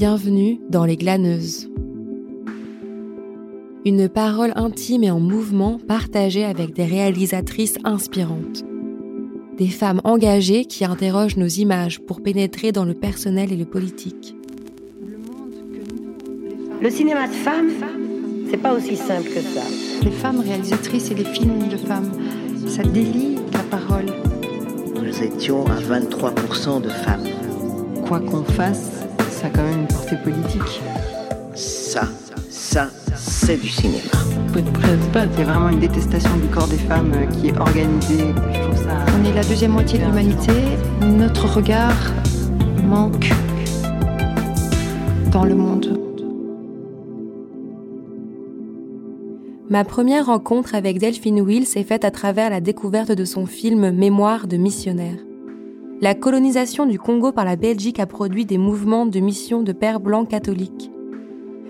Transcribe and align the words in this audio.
Bienvenue 0.00 0.58
dans 0.70 0.86
Les 0.86 0.96
Glaneuses. 0.96 1.68
Une 3.84 4.08
parole 4.08 4.54
intime 4.56 5.04
et 5.04 5.10
en 5.10 5.20
mouvement 5.20 5.78
partagée 5.78 6.42
avec 6.42 6.72
des 6.72 6.86
réalisatrices 6.86 7.76
inspirantes. 7.84 8.64
Des 9.58 9.68
femmes 9.68 10.00
engagées 10.04 10.64
qui 10.64 10.86
interrogent 10.86 11.36
nos 11.36 11.48
images 11.48 12.00
pour 12.00 12.22
pénétrer 12.22 12.72
dans 12.72 12.86
le 12.86 12.94
personnel 12.94 13.52
et 13.52 13.58
le 13.58 13.66
politique. 13.66 14.34
Le 16.80 16.88
cinéma 16.88 17.28
de 17.28 17.34
femmes, 17.34 17.68
c'est 18.50 18.56
pas 18.56 18.72
aussi 18.72 18.96
simple 18.96 19.28
que 19.28 19.42
ça. 19.42 19.64
Les 20.02 20.12
femmes 20.12 20.40
réalisatrices 20.40 21.10
et 21.10 21.14
les 21.14 21.26
films 21.26 21.68
de 21.68 21.76
femmes, 21.76 22.10
ça 22.66 22.84
délie 22.84 23.36
la 23.52 23.64
parole. 23.64 24.06
Nous 24.94 25.22
étions 25.22 25.66
à 25.66 25.78
23% 25.78 26.80
de 26.80 26.88
femmes. 26.88 27.28
Quoi 28.06 28.20
qu'on 28.20 28.44
fasse, 28.44 28.99
ça 29.40 29.46
a 29.46 29.50
quand 29.50 29.62
même 29.62 29.80
une 29.80 29.86
portée 29.86 30.16
politique. 30.16 30.82
Ça, 31.54 32.02
ça, 32.50 32.90
c'est 33.16 33.56
du 33.56 33.68
cinéma. 33.68 34.02
C'est 34.52 35.42
vraiment 35.44 35.70
une 35.70 35.80
détestation 35.80 36.36
du 36.36 36.48
corps 36.48 36.68
des 36.68 36.76
femmes 36.76 37.12
euh, 37.14 37.24
qui 37.26 37.48
est 37.48 37.58
organisée. 37.58 38.34
Je 38.52 38.60
trouve 38.60 38.76
ça... 38.76 39.06
On 39.18 39.24
est 39.24 39.32
la 39.32 39.42
deuxième 39.42 39.70
moitié 39.70 39.98
de 39.98 40.04
l'humanité. 40.04 40.52
Notre 41.00 41.46
regard 41.46 41.96
manque 42.84 43.30
dans 45.32 45.44
le 45.44 45.54
monde. 45.54 45.98
Ma 49.70 49.84
première 49.84 50.26
rencontre 50.26 50.74
avec 50.74 50.98
Delphine 50.98 51.40
Will 51.40 51.64
s'est 51.64 51.84
faite 51.84 52.04
à 52.04 52.10
travers 52.10 52.50
la 52.50 52.60
découverte 52.60 53.12
de 53.12 53.24
son 53.24 53.46
film 53.46 53.90
Mémoire 53.90 54.46
de 54.48 54.58
missionnaire. 54.58 55.16
La 56.00 56.14
colonisation 56.14 56.86
du 56.86 56.98
Congo 56.98 57.30
par 57.32 57.44
la 57.44 57.56
Belgique 57.56 58.00
a 58.00 58.06
produit 58.06 58.46
des 58.46 58.58
mouvements 58.58 59.06
de 59.06 59.20
mission 59.20 59.62
de 59.62 59.72
pères 59.72 60.00
blancs 60.00 60.28
catholiques. 60.28 60.90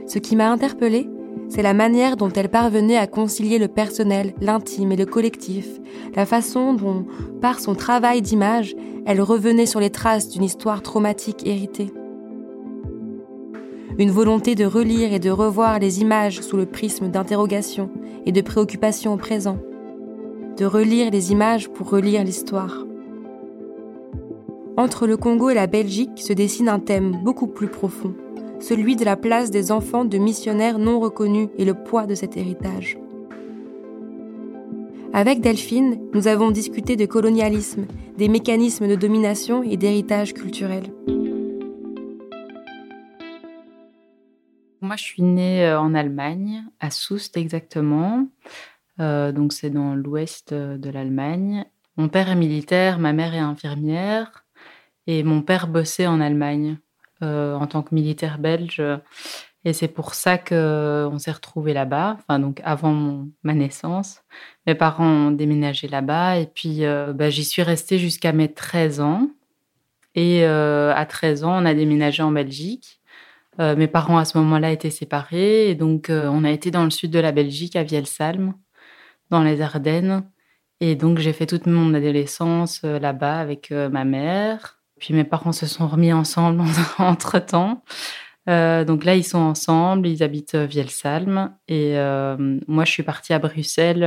Ce 0.07 0.19
qui 0.19 0.37
m'a 0.37 0.51
interpellée, 0.51 1.09
c'est 1.49 1.63
la 1.63 1.75
manière 1.75 2.17
dont 2.17 2.31
elle 2.31 2.49
parvenait 2.49 2.97
à 2.97 3.07
concilier 3.07 3.59
le 3.59 3.69
personnel, 3.69 4.35
l'intime 4.41 4.93
et 4.93 4.97
le 4.97 5.07
collectif, 5.07 5.67
la 6.15 6.27
façon 6.27 6.75
dont, 6.75 7.07
par 7.41 7.59
son 7.59 7.75
travail 7.75 8.23
d'image, 8.23 8.77
elle 9.05 9.21
revenait 9.21 9.67
sur 9.67 9.81
les 9.81 9.91
traces 9.91 10.29
d'une 10.29 10.45
histoire 10.45 10.83
traumatique 10.83 11.47
héritée 11.47 11.93
une 14.01 14.11
volonté 14.11 14.55
de 14.55 14.65
relire 14.65 15.13
et 15.13 15.19
de 15.19 15.29
revoir 15.29 15.79
les 15.79 16.01
images 16.01 16.41
sous 16.41 16.57
le 16.57 16.65
prisme 16.65 17.11
d'interrogation 17.11 17.91
et 18.25 18.33
de 18.33 18.41
préoccupation 18.41 19.13
au 19.13 19.19
présent, 19.19 19.59
de 20.57 20.65
relire 20.65 21.11
les 21.11 21.33
images 21.33 21.69
pour 21.69 21.91
relire 21.91 22.25
l'histoire. 22.25 22.87
Entre 24.81 25.07
le 25.07 25.19
Congo 25.19 25.51
et 25.51 25.55
la 25.55 25.67
Belgique 25.67 26.23
se 26.23 26.33
dessine 26.33 26.71
un 26.71 26.79
thème 26.79 27.23
beaucoup 27.23 27.49
plus 27.49 27.69
profond, 27.69 28.15
celui 28.61 28.97
de 28.97 29.05
la 29.05 29.15
place 29.15 29.51
des 29.51 29.73
enfants 29.73 30.07
de 30.07 30.17
missionnaires 30.17 30.79
non 30.79 31.01
reconnus 31.01 31.51
et 31.59 31.67
le 31.67 31.75
poids 31.75 32.07
de 32.07 32.15
cet 32.15 32.39
héritage. 32.39 32.97
Avec 35.13 35.43
Delphine, 35.43 36.01
nous 36.15 36.29
avons 36.29 36.51
discuté 36.51 36.97
de 36.97 37.05
colonialisme, 37.05 37.85
des 38.17 38.29
mécanismes 38.29 38.89
de 38.89 38.95
domination 38.95 39.63
et 39.63 39.77
d'héritage 39.77 40.33
culturel. 40.33 40.85
Moi, 44.81 44.97
je 44.97 45.05
suis 45.05 45.23
née 45.23 45.67
euh, 45.67 45.79
en 45.79 45.93
Allemagne, 45.93 46.65
à 46.81 46.89
Soest 46.89 47.37
exactement. 47.37 48.29
Euh, 48.99 49.31
donc, 49.31 49.53
c'est 49.53 49.69
dans 49.69 49.95
l'ouest 49.95 50.53
euh, 50.53 50.79
de 50.79 50.89
l'Allemagne. 50.89 51.67
Mon 51.99 52.09
père 52.09 52.31
est 52.31 52.35
militaire, 52.35 52.99
ma 52.99 53.13
mère 53.13 53.35
est 53.35 53.41
infirmière. 53.41 54.47
Et 55.07 55.23
mon 55.23 55.43
père 55.43 55.67
bossait 55.67 56.07
en 56.07 56.21
Allemagne 56.21 56.79
en 57.23 57.67
tant 57.67 57.83
que 57.83 57.95
militaire 57.95 58.39
belge. 58.39 58.83
Et 59.65 59.75
c'est 59.75 59.89
pour 59.89 60.15
ça 60.15 60.39
qu'on 60.39 61.19
s'est 61.19 61.33
retrouvés 61.33 61.75
là-bas, 61.75 62.17
enfin 62.19 62.39
donc 62.39 62.63
avant 62.65 63.27
ma 63.43 63.53
naissance. 63.53 64.23
Mes 64.67 64.75
parents 64.75 65.07
ont 65.07 65.31
déménagé 65.31 65.87
là-bas 65.87 66.39
et 66.39 66.47
puis 66.47 66.83
bah, 67.15 67.29
j'y 67.29 67.45
suis 67.45 67.63
restée 67.63 67.99
jusqu'à 67.99 68.33
mes 68.33 68.53
13 68.53 69.01
ans. 69.01 69.29
Et 70.15 70.45
à 70.45 71.07
13 71.07 71.45
ans, 71.45 71.63
on 71.63 71.67
a 71.67 71.75
déménagé 71.75 72.23
en 72.23 72.33
Belgique. 72.33 73.01
Euh, 73.61 73.77
mes 73.77 73.89
parents 73.89 74.19
à 74.19 74.25
ce 74.25 74.39
moment-là 74.39 74.71
étaient 74.71 74.91
séparés 74.91 75.71
et 75.71 75.75
donc 75.75 76.09
euh, 76.09 76.29
on 76.29 76.45
a 76.45 76.51
été 76.51 76.71
dans 76.71 76.85
le 76.85 76.91
sud 76.91 77.11
de 77.11 77.19
la 77.19 77.33
Belgique, 77.33 77.77
à 77.77 77.83
Vielsalm, 77.83 78.55
dans 79.31 79.43
les 79.43 79.61
Ardennes. 79.61 80.25
Et 80.81 80.95
donc 80.95 81.19
j'ai 81.19 81.33
fait 81.33 81.47
toute 81.47 81.67
mon 81.67 81.93
adolescence 81.93 82.81
euh, 82.85 82.99
là-bas 82.99 83.39
avec 83.39 83.71
ma 83.71 84.05
mère. 84.05 84.80
Puis 85.01 85.15
mes 85.15 85.25
parents 85.25 85.53
se 85.53 85.67
sont 85.67 85.89
remis 85.89 86.13
ensemble 86.13 86.63
entre-temps. 86.99 87.83
donc 88.47 89.05
là, 89.05 89.17
ils 89.17 89.25
sont 89.25 89.39
ensemble, 89.39 90.07
ils 90.07 90.23
habitent 90.23 90.55
Vielsalm. 90.57 91.53
Et 91.69 91.95
moi, 92.69 92.85
je 92.85 92.91
suis 92.93 93.03
partie 93.03 93.33
à 93.33 93.39
Bruxelles 93.39 94.01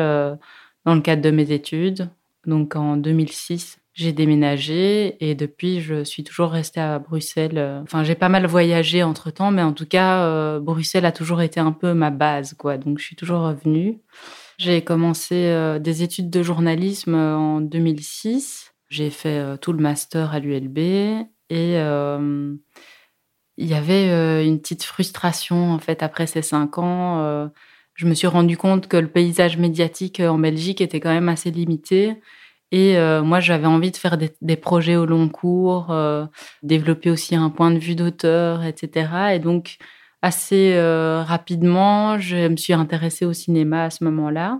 dans 0.85 0.95
le 0.95 1.01
cadre 1.01 1.21
de 1.21 1.31
mes 1.31 1.51
études, 1.51 2.09
donc 2.45 2.75
en 2.75 2.97
2006 2.97 3.79
j'ai 3.93 4.11
déménagé 4.11 5.17
et 5.19 5.35
depuis, 5.35 5.79
je 5.79 6.03
suis 6.03 6.23
toujours 6.23 6.49
restée 6.49 6.79
à 6.79 6.97
Bruxelles. 6.97 7.81
Enfin, 7.83 8.03
j'ai 8.03 8.15
pas 8.15 8.29
mal 8.29 8.47
voyagé 8.47 9.03
entre 9.03 9.29
temps, 9.29 9.51
mais 9.51 9.61
en 9.61 9.73
tout 9.73 9.85
cas, 9.85 10.23
euh, 10.23 10.59
Bruxelles 10.59 11.05
a 11.05 11.11
toujours 11.11 11.41
été 11.41 11.59
un 11.59 11.71
peu 11.71 11.93
ma 11.93 12.09
base, 12.09 12.55
quoi. 12.55 12.77
Donc, 12.77 12.97
je 12.97 13.05
suis 13.05 13.15
toujours 13.15 13.41
revenue. 13.41 13.99
J'ai 14.57 14.81
commencé 14.83 15.35
euh, 15.35 15.77
des 15.77 16.01
études 16.01 16.31
de 16.31 16.41
journalisme 16.41 17.13
euh, 17.13 17.35
en 17.35 17.61
2006. 17.61 18.72
J'ai 18.93 19.09
fait 19.09 19.57
tout 19.59 19.73
le 19.73 19.79
master 19.79 20.33
à 20.33 20.39
l'ULB 20.39 20.77
et 20.77 21.27
il 21.49 22.57
y 23.57 23.73
avait 23.73 24.45
une 24.45 24.59
petite 24.59 24.83
frustration, 24.83 25.71
en 25.71 25.79
fait, 25.79 26.03
après 26.03 26.27
ces 26.27 26.41
cinq 26.43 26.77
ans. 26.77 27.49
je 27.95 28.05
me 28.05 28.13
suis 28.13 28.27
rendu 28.27 28.55
compte 28.55 28.87
que 28.87 28.97
le 28.97 29.07
paysage 29.07 29.57
médiatique 29.57 30.19
en 30.19 30.37
Belgique 30.37 30.79
était 30.81 30.99
quand 30.99 31.13
même 31.13 31.29
assez 31.29 31.49
limité 31.49 32.17
et 32.73 32.97
euh, 32.97 33.21
moi, 33.21 33.39
j'avais 33.39 33.67
envie 33.67 33.91
de 33.91 33.97
faire 33.97 34.17
des, 34.17 34.55
projets 34.55 34.95
au 34.95 35.05
long 35.05 35.29
cours, 35.29 35.91
euh, 35.91 36.25
développer 36.63 37.11
aussi 37.11 37.35
un 37.35 37.51
point 37.51 37.69
de 37.69 37.77
vue 37.77 37.93
d'auteur, 37.93 38.63
etc. 38.63 39.35
Et 39.35 39.39
donc, 39.39 39.77
assez 40.23 40.73
euh, 40.73 41.21
rapidement, 41.21 42.17
je 42.17 42.47
me 42.47 42.57
suis 42.57 42.73
intéressée 42.73 43.25
au 43.25 43.33
cinéma 43.33 43.83
à 43.83 43.89
ce 43.91 44.03
moment-là. 44.05 44.59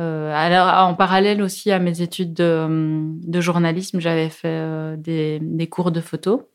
Alors, 0.00 0.88
en 0.88 0.94
parallèle 0.94 1.42
aussi 1.42 1.70
à 1.70 1.78
mes 1.78 2.02
études 2.02 2.34
de, 2.34 3.40
journalisme, 3.40 4.00
j'avais 4.00 4.30
fait 4.30 4.96
des, 4.96 5.68
cours 5.70 5.90
de 5.90 6.00
photo 6.00 6.48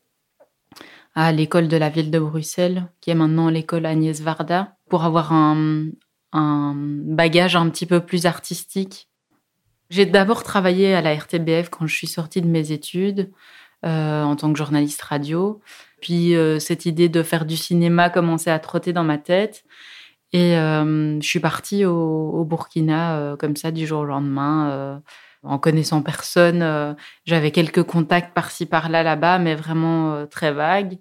à 1.14 1.32
l'école 1.32 1.68
de 1.68 1.76
la 1.76 1.88
ville 1.88 2.10
de 2.10 2.18
Bruxelles, 2.18 2.88
qui 3.00 3.10
est 3.10 3.14
maintenant 3.14 3.48
l'école 3.48 3.86
Agnès 3.86 4.20
Varda, 4.20 4.76
pour 4.88 5.04
avoir 5.04 5.32
un, 5.32 5.86
bagage 6.32 7.56
un 7.56 7.70
petit 7.70 7.86
peu 7.86 8.00
plus 8.00 8.26
artistique 8.26 9.08
j'ai 9.90 10.06
d'abord 10.06 10.42
travaillé 10.42 10.94
à 10.94 11.00
la 11.00 11.14
RTBF 11.14 11.68
quand 11.70 11.86
je 11.86 11.94
suis 11.94 12.06
sortie 12.06 12.42
de 12.42 12.48
mes 12.48 12.72
études 12.72 13.30
euh, 13.84 14.22
en 14.22 14.36
tant 14.36 14.52
que 14.52 14.58
journaliste 14.58 15.02
radio. 15.02 15.60
Puis 16.00 16.34
euh, 16.34 16.58
cette 16.58 16.86
idée 16.86 17.08
de 17.08 17.22
faire 17.22 17.44
du 17.44 17.56
cinéma 17.56 18.10
commençait 18.10 18.50
à 18.50 18.58
trotter 18.58 18.92
dans 18.92 19.04
ma 19.04 19.18
tête. 19.18 19.64
Et 20.32 20.56
euh, 20.56 21.20
je 21.20 21.26
suis 21.26 21.40
partie 21.40 21.84
au, 21.84 22.44
Burkina 22.44 23.36
comme 23.38 23.56
ça 23.56 23.70
du 23.70 23.86
jour 23.86 24.00
au 24.00 24.04
lendemain, 24.04 25.02
en 25.42 25.58
connaissant 25.58 26.02
personne. 26.02 26.96
J'avais 27.24 27.50
quelques 27.50 27.84
contacts 27.84 28.34
par-ci 28.34 28.66
par-là 28.66 29.02
là-bas, 29.02 29.38
mais 29.38 29.54
vraiment 29.54 30.26
très 30.26 30.52
vagues. 30.52 30.98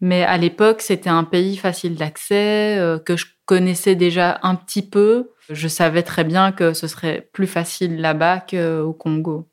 Mais 0.00 0.22
à 0.22 0.38
l'époque, 0.38 0.80
c'était 0.80 1.10
un 1.10 1.24
pays 1.24 1.56
facile 1.56 1.96
d'accès 1.96 3.00
que 3.04 3.16
je 3.16 3.26
connaissais 3.50 3.96
déjà 3.96 4.38
un 4.42 4.54
petit 4.54 4.88
peu. 4.88 5.32
Je 5.50 5.66
savais 5.66 6.04
très 6.04 6.22
bien 6.22 6.52
que 6.52 6.72
ce 6.72 6.86
serait 6.86 7.28
plus 7.32 7.48
facile 7.48 8.00
là-bas 8.00 8.40
qu'au 8.48 8.92
Congo. 8.92 9.50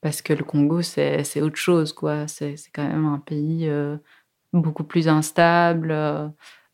Parce 0.00 0.22
que 0.22 0.32
le 0.32 0.44
Congo, 0.44 0.82
c'est 0.82 1.40
autre 1.40 1.56
chose, 1.56 1.92
quoi. 1.92 2.26
C'est 2.28 2.56
quand 2.74 2.86
même 2.86 3.06
un 3.06 3.18
pays 3.18 3.68
euh, 3.68 3.96
beaucoup 4.52 4.84
plus 4.84 5.08
instable. 5.08 5.92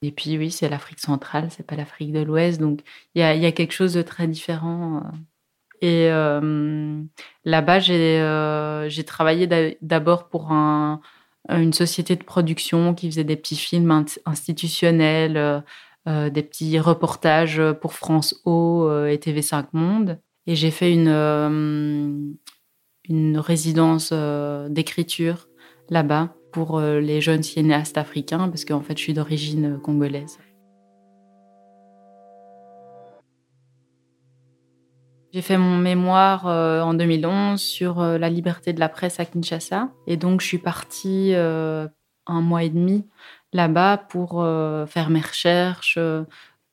Et 0.05 0.13
puis, 0.13 0.37
oui, 0.39 0.51
c'est 0.51 0.69
l'Afrique 0.69 1.01
centrale, 1.01 1.49
c'est 1.51 1.67
pas 1.67 1.77
l'Afrique 1.77 2.13
de 2.13 2.21
l'Ouest. 2.21 2.61
Donc, 2.61 2.81
il 3.15 3.21
y 3.21 3.23
a, 3.23 3.53
quelque 3.53 3.73
chose 3.73 3.95
de 3.95 4.03
très 4.03 4.27
différent. 4.27 5.03
Et 5.81 6.09
euh, 6.11 7.03
là-bas, 7.45 7.79
euh, 7.91 8.89
j'ai 8.89 9.05
travaillé 9.05 9.77
d'abord 9.83 10.29
pour 10.29 10.53
un, 10.53 11.01
une 11.49 11.73
société 11.73 12.17
de 12.17 12.25
production 12.25 12.95
qui 12.95 13.11
faisait 13.11 13.25
des 13.25 13.37
petits 13.37 13.57
films 13.57 14.05
institutionnels 14.27 15.63
euh, 16.07 16.29
des 16.29 16.43
petits 16.43 16.79
reportages 16.79 17.63
pour 17.81 17.95
France 17.95 18.39
O 18.45 18.87
euh, 18.87 19.07
et 19.07 19.17
TV5 19.17 19.69
Monde. 19.73 20.19
Et 20.47 20.55
j'ai 20.55 20.71
fait 20.71 20.95
euh, 20.95 22.13
une 23.09 23.39
résidence 23.39 24.13
d'écriture 24.69 25.49
là-bas 25.89 26.35
pour 26.55 26.81
les 26.81 27.21
jeunes 27.21 27.43
cinéastes 27.43 27.99
africains, 27.99 28.49
parce 28.49 28.65
qu'en 28.65 28.81
fait, 28.81 28.97
je 28.97 29.03
suis 29.03 29.13
d'origine 29.13 29.81
congolaise. 29.81 30.39
J'ai 35.33 35.43
fait 35.43 35.59
mon 35.59 35.77
mémoire 35.77 36.47
en 36.47 36.95
2011 36.95 37.61
sur 37.61 38.01
la 38.01 38.31
liberté 38.31 38.73
de 38.73 38.79
la 38.79 38.89
presse 38.89 39.19
à 39.19 39.25
Kinshasa. 39.25 39.91
Et 40.07 40.17
donc, 40.17 40.41
je 40.41 40.47
suis 40.47 40.59
partie 40.59 41.35
un 41.35 41.91
mois 42.41 42.63
et 42.63 42.71
demi 42.71 43.05
là-bas 43.53 43.99
pour 43.99 44.47
faire 44.87 45.11
mes 45.11 45.21
recherches. 45.21 45.99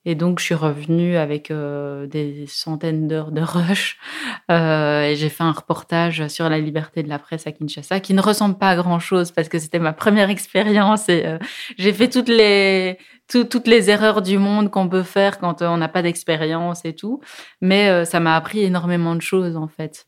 Et 0.06 0.16
donc, 0.16 0.40
je 0.40 0.46
suis 0.46 0.56
revenue 0.56 1.16
avec 1.16 1.52
des 1.52 2.46
centaines 2.48 3.08
d'heures 3.08 3.32
de 3.32 3.42
rush. 3.42 4.00
et 4.50 5.14
j'ai 5.16 5.30
fait 5.30 5.44
un 5.44 5.52
reportage 5.52 6.28
sur 6.28 6.50
la 6.50 6.58
liberté 6.58 7.04
de 7.04 7.10
la 7.10 7.20
presse 7.20 7.46
à 7.46 7.52
Kinshasa, 7.52 8.00
qui 8.00 8.14
ne 8.14 8.22
ressemble 8.22 8.58
pas 8.58 8.70
à 8.70 8.76
grand-chose 8.76 9.32
parce 9.32 9.48
que 9.48 9.60
c'était 9.60 9.80
ma 9.80 9.94
première 9.94 10.30
expérience. 10.30 11.08
Et 11.10 11.38
j'ai 11.78 11.94
fait 11.94 12.10
toutes 12.10 12.30
les, 12.30 12.98
toutes 13.28 13.68
les 13.68 13.90
erreurs 13.92 14.24
du 14.24 14.40
monde 14.40 14.72
qu'on 14.72 14.90
peut 14.90 15.04
faire 15.04 15.38
quand 15.38 15.62
on 15.62 15.78
n'a 15.78 15.88
pas 15.88 16.02
d'expérience 16.02 16.84
et 16.84 16.96
tout. 16.96 17.22
Mais 17.62 18.04
ça 18.06 18.20
m'a 18.20 18.36
appris 18.36 18.62
énormément 18.64 19.16
de 19.16 19.22
choses, 19.22 19.56
en 19.56 19.68
fait. 19.68 20.08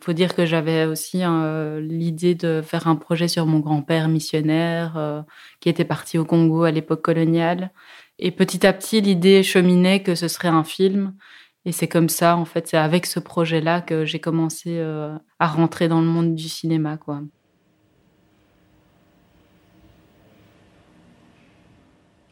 Il 0.00 0.04
faut 0.04 0.12
dire 0.14 0.34
que 0.34 0.46
j'avais 0.46 0.86
aussi 0.86 1.22
l'idée 1.80 2.34
de 2.34 2.62
faire 2.62 2.88
un 2.88 2.96
projet 2.96 3.28
sur 3.28 3.44
mon 3.44 3.58
grand-père 3.58 4.08
missionnaire 4.08 5.24
qui 5.60 5.68
était 5.68 5.84
parti 5.84 6.16
au 6.16 6.24
Congo 6.24 6.64
à 6.64 6.70
l'époque 6.70 7.02
coloniale 7.02 7.70
et 8.20 8.30
petit 8.30 8.66
à 8.66 8.72
petit, 8.72 9.00
l'idée 9.00 9.42
cheminait 9.42 10.02
que 10.02 10.14
ce 10.14 10.28
serait 10.28 10.48
un 10.48 10.64
film. 10.64 11.14
Et 11.64 11.72
c'est 11.72 11.88
comme 11.88 12.08
ça, 12.08 12.36
en 12.36 12.44
fait, 12.44 12.68
c'est 12.68 12.76
avec 12.76 13.06
ce 13.06 13.18
projet-là 13.18 13.80
que 13.80 14.04
j'ai 14.04 14.18
commencé 14.18 14.78
euh, 14.78 15.16
à 15.38 15.46
rentrer 15.46 15.88
dans 15.88 16.00
le 16.00 16.06
monde 16.06 16.34
du 16.34 16.48
cinéma, 16.48 16.96
quoi. 16.96 17.22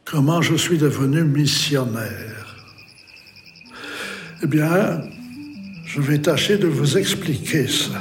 Comment 0.04 0.40
je 0.40 0.54
suis 0.54 0.78
devenu 0.78 1.24
missionnaire? 1.24 2.56
Eh 4.42 4.46
bien, 4.46 5.02
je 5.84 6.00
vais 6.00 6.18
tâcher 6.18 6.56
de 6.56 6.66
vous 6.66 6.96
expliquer 6.96 7.66
ça. 7.66 8.00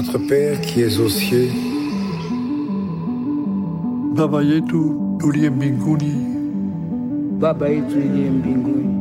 Notre 0.00 0.16
Père 0.16 0.58
qui 0.62 0.80
es 0.80 0.98
aux 0.98 1.10
cieux. 1.10 1.50
Baba 4.16 4.42
yetu 4.42 4.76
uliye 5.22 5.50
mbinguni. 5.50 6.12
Baba 7.38 7.68
yetu 7.68 7.98
uliye 7.98 8.30
mbinguni. 8.30 8.94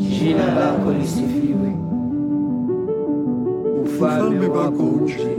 Jina 0.00 0.46
lako 0.54 0.92
lisifiwe. 0.92 1.72
Ufalme 3.84 4.46
wako 4.46 4.82
uje. 4.82 5.36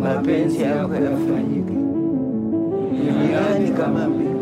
Mapenzi 0.00 0.62
yako 0.62 0.94
yafanyike. 0.94 1.76
Duniani 2.92 3.70
kama 3.76 4.08
mbinguni. 4.08 4.39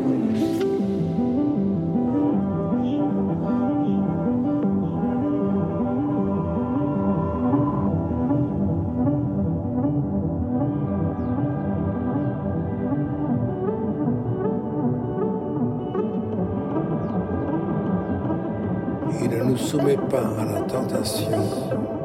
Pas 20.09 20.23
à 20.39 20.45
la 20.45 20.61
tentation, 20.63 21.98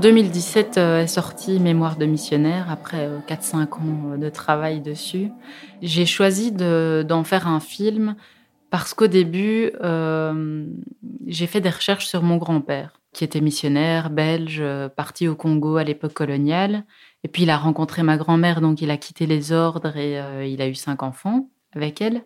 2017 0.00 0.78
euh, 0.78 1.02
est 1.02 1.06
sorti 1.06 1.60
Mémoire 1.60 1.96
de 1.96 2.06
missionnaire 2.06 2.70
après 2.70 3.08
4-5 3.28 3.56
euh, 3.56 3.62
ans 3.62 4.12
euh, 4.12 4.16
de 4.16 4.28
travail 4.30 4.80
dessus. 4.80 5.30
J'ai 5.82 6.06
choisi 6.06 6.52
d'en 6.52 7.24
faire 7.24 7.46
un 7.46 7.60
film 7.60 8.16
parce 8.70 8.94
qu'au 8.94 9.08
début, 9.08 9.72
j'ai 11.26 11.46
fait 11.48 11.60
des 11.60 11.70
recherches 11.70 12.06
sur 12.06 12.22
mon 12.22 12.36
grand-père, 12.36 13.00
qui 13.12 13.24
était 13.24 13.40
missionnaire 13.40 14.10
belge, 14.10 14.62
parti 14.94 15.26
au 15.26 15.34
Congo 15.34 15.76
à 15.76 15.82
l'époque 15.82 16.12
coloniale. 16.12 16.84
Et 17.24 17.28
puis 17.28 17.42
il 17.42 17.50
a 17.50 17.56
rencontré 17.56 18.04
ma 18.04 18.16
grand-mère, 18.16 18.60
donc 18.60 18.80
il 18.80 18.92
a 18.92 18.96
quitté 18.96 19.26
les 19.26 19.50
ordres 19.50 19.96
et 19.96 20.20
il 20.48 20.62
a 20.62 20.68
eu 20.68 20.76
cinq 20.76 21.02
enfants 21.02 21.48
avec 21.74 22.00
elle. 22.00 22.22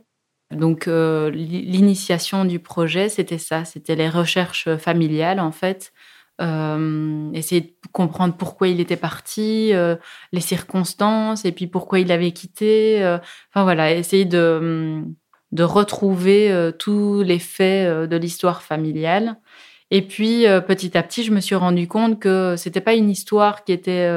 Donc 0.51 0.85
l'initiation 0.87 2.45
du 2.45 2.59
projet, 2.59 3.09
c'était 3.09 3.39
ça, 3.39 3.65
c'était 3.65 3.97
les 3.97 4.11
recherches 4.11 4.69
familiales 4.77 5.41
en 5.41 5.51
fait 5.51 5.95
euh, 6.41 7.31
essayer 7.33 7.61
de 7.61 7.73
comprendre 7.93 8.35
pourquoi 8.37 8.67
il 8.67 8.81
était 8.81 8.97
parti, 8.97 9.73
euh, 9.73 9.95
les 10.33 10.41
circonstances, 10.41 11.45
et 11.45 11.53
puis 11.53 11.67
pourquoi 11.69 12.01
il 12.01 12.11
avait 12.11 12.33
quitté. 12.33 13.03
Euh, 13.05 13.19
enfin 13.51 13.63
voilà, 13.63 13.93
essayer 13.93 14.25
de, 14.25 15.03
de 15.53 15.63
retrouver 15.63 16.73
tous 16.79 17.23
les 17.23 17.39
faits 17.39 18.09
de 18.09 18.17
l'histoire 18.17 18.63
familiale. 18.63 19.37
Et 19.91 20.03
puis 20.03 20.45
petit 20.67 20.97
à 20.99 21.03
petit, 21.03 21.23
je 21.23 21.33
me 21.33 21.41
suis 21.41 21.55
rendu 21.55 21.87
compte 21.87 22.19
que 22.19 22.57
c'était 22.57 22.81
pas 22.81 22.95
une 22.95 23.11
histoire 23.11 23.65
qui 23.65 23.73
était 23.73 24.11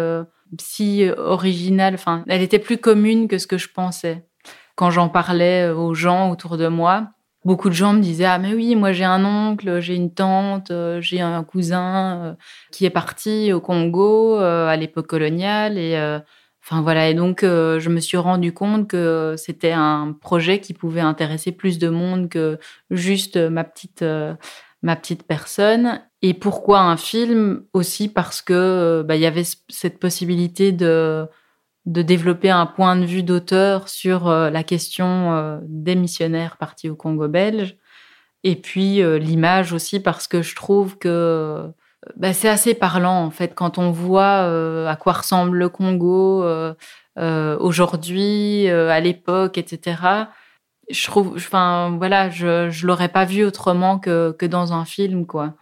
si 0.60 1.08
originale. 1.18 1.94
Enfin, 1.94 2.24
elle 2.28 2.42
était 2.42 2.58
plus 2.60 2.78
commune 2.80 3.28
que 3.28 3.38
ce 3.38 3.46
que 3.48 3.58
je 3.58 3.70
pensais 3.70 4.26
quand 4.76 4.90
j'en 4.90 5.10
parlais 5.10 5.70
aux 5.70 5.94
gens 5.94 6.32
autour 6.32 6.58
de 6.58 6.68
moi 6.68 7.12
beaucoup 7.48 7.70
de 7.70 7.74
gens 7.74 7.94
me 7.94 8.02
disaient 8.02 8.26
ah 8.26 8.40
mais 8.40 8.54
oui 8.54 8.76
moi 8.76 8.92
j'ai 8.92 9.06
un 9.06 9.24
oncle 9.24 9.80
j'ai 9.80 9.96
une 9.96 10.14
tante 10.14 10.70
euh, 10.70 11.00
j'ai 11.00 11.22
un 11.22 11.46
cousin 11.46 12.22
euh, 12.26 12.34
qui 12.74 12.86
est 12.86 12.90
parti 12.90 13.54
au 13.54 13.62
Congo 13.62 14.38
euh, 14.38 14.68
à 14.68 14.76
l'époque 14.76 15.08
coloniale 15.08 15.78
et 15.78 15.96
enfin 16.62 16.82
voilà. 16.82 17.10
Et 17.10 17.14
donc 17.14 17.40
je 17.44 17.90
me 17.90 18.02
suis 18.02 18.18
rendu 18.18 18.54
compte 18.54 18.90
que 18.90 19.36
c'était 19.38 19.72
un 19.72 20.14
projet 20.20 20.60
qui 20.60 20.74
pouvait 20.74 21.02
intéresser 21.02 21.54
plus 21.54 21.80
de 21.80 21.88
monde 21.88 22.28
que 22.28 22.60
juste 22.92 23.38
ma 23.38 23.64
petite 23.64 24.04
ma 24.84 24.96
petite 24.98 25.24
personne. 25.24 26.02
Et 26.22 26.34
pourquoi 26.34 26.82
un 26.82 26.98
film? 26.98 27.64
Aussi 27.74 28.10
parce 28.10 28.42
que 28.42 29.04
bah, 29.08 29.16
il 29.16 29.22
y 29.22 29.26
avait 29.26 29.46
cette 29.70 30.00
possibilité 30.00 30.74
de 30.74 31.26
de 31.88 32.02
développer 32.02 32.50
un 32.50 32.66
point 32.66 32.98
de 32.98 33.06
vue 33.06 33.24
d'auteur 33.24 33.88
sur 33.88 34.28
euh, 34.28 34.50
la 34.50 34.64
question 34.64 35.34
euh, 35.34 35.58
des 35.64 35.96
missionnaires 35.96 36.58
partis 36.58 36.90
au 36.90 36.96
Congo 36.96 37.30
belge. 37.30 37.78
Et 38.44 38.58
puis 38.58 39.02
euh, 39.02 39.18
l'image 39.18 39.72
aussi 39.72 40.02
parce 40.02 40.28
que 40.28 40.42
je 40.42 40.54
trouve 40.54 40.98
que 40.98 41.72
bah, 42.18 42.34
c'est 42.34 42.50
assez 42.50 42.74
parlant 42.74 43.24
en 43.24 43.32
fait 43.32 43.56
quand 43.56 43.78
on 43.78 43.92
voit 43.92 44.88
à 44.88 44.96
quoi 44.98 45.14
ressemble 45.14 45.58
le 45.58 45.70
Congo 45.70 46.46
aujourd'hui, 47.18 48.70
à 48.70 49.00
l'époque, 49.00 49.58
etc. 49.58 50.28
Je 50.90 51.06
trouve, 51.06 51.34
enfin 51.36 51.96
voilà, 51.98 52.30
je 52.30 52.70
je 52.70 52.86
l'aurais 52.88 53.10
pas 53.10 53.26
vu 53.26 53.44
autrement 53.44 53.98
que 54.00 54.36
que 54.38 54.46
dans 54.46 54.72
un 54.74 54.86
film 54.86 55.26
quoi. 55.26 55.56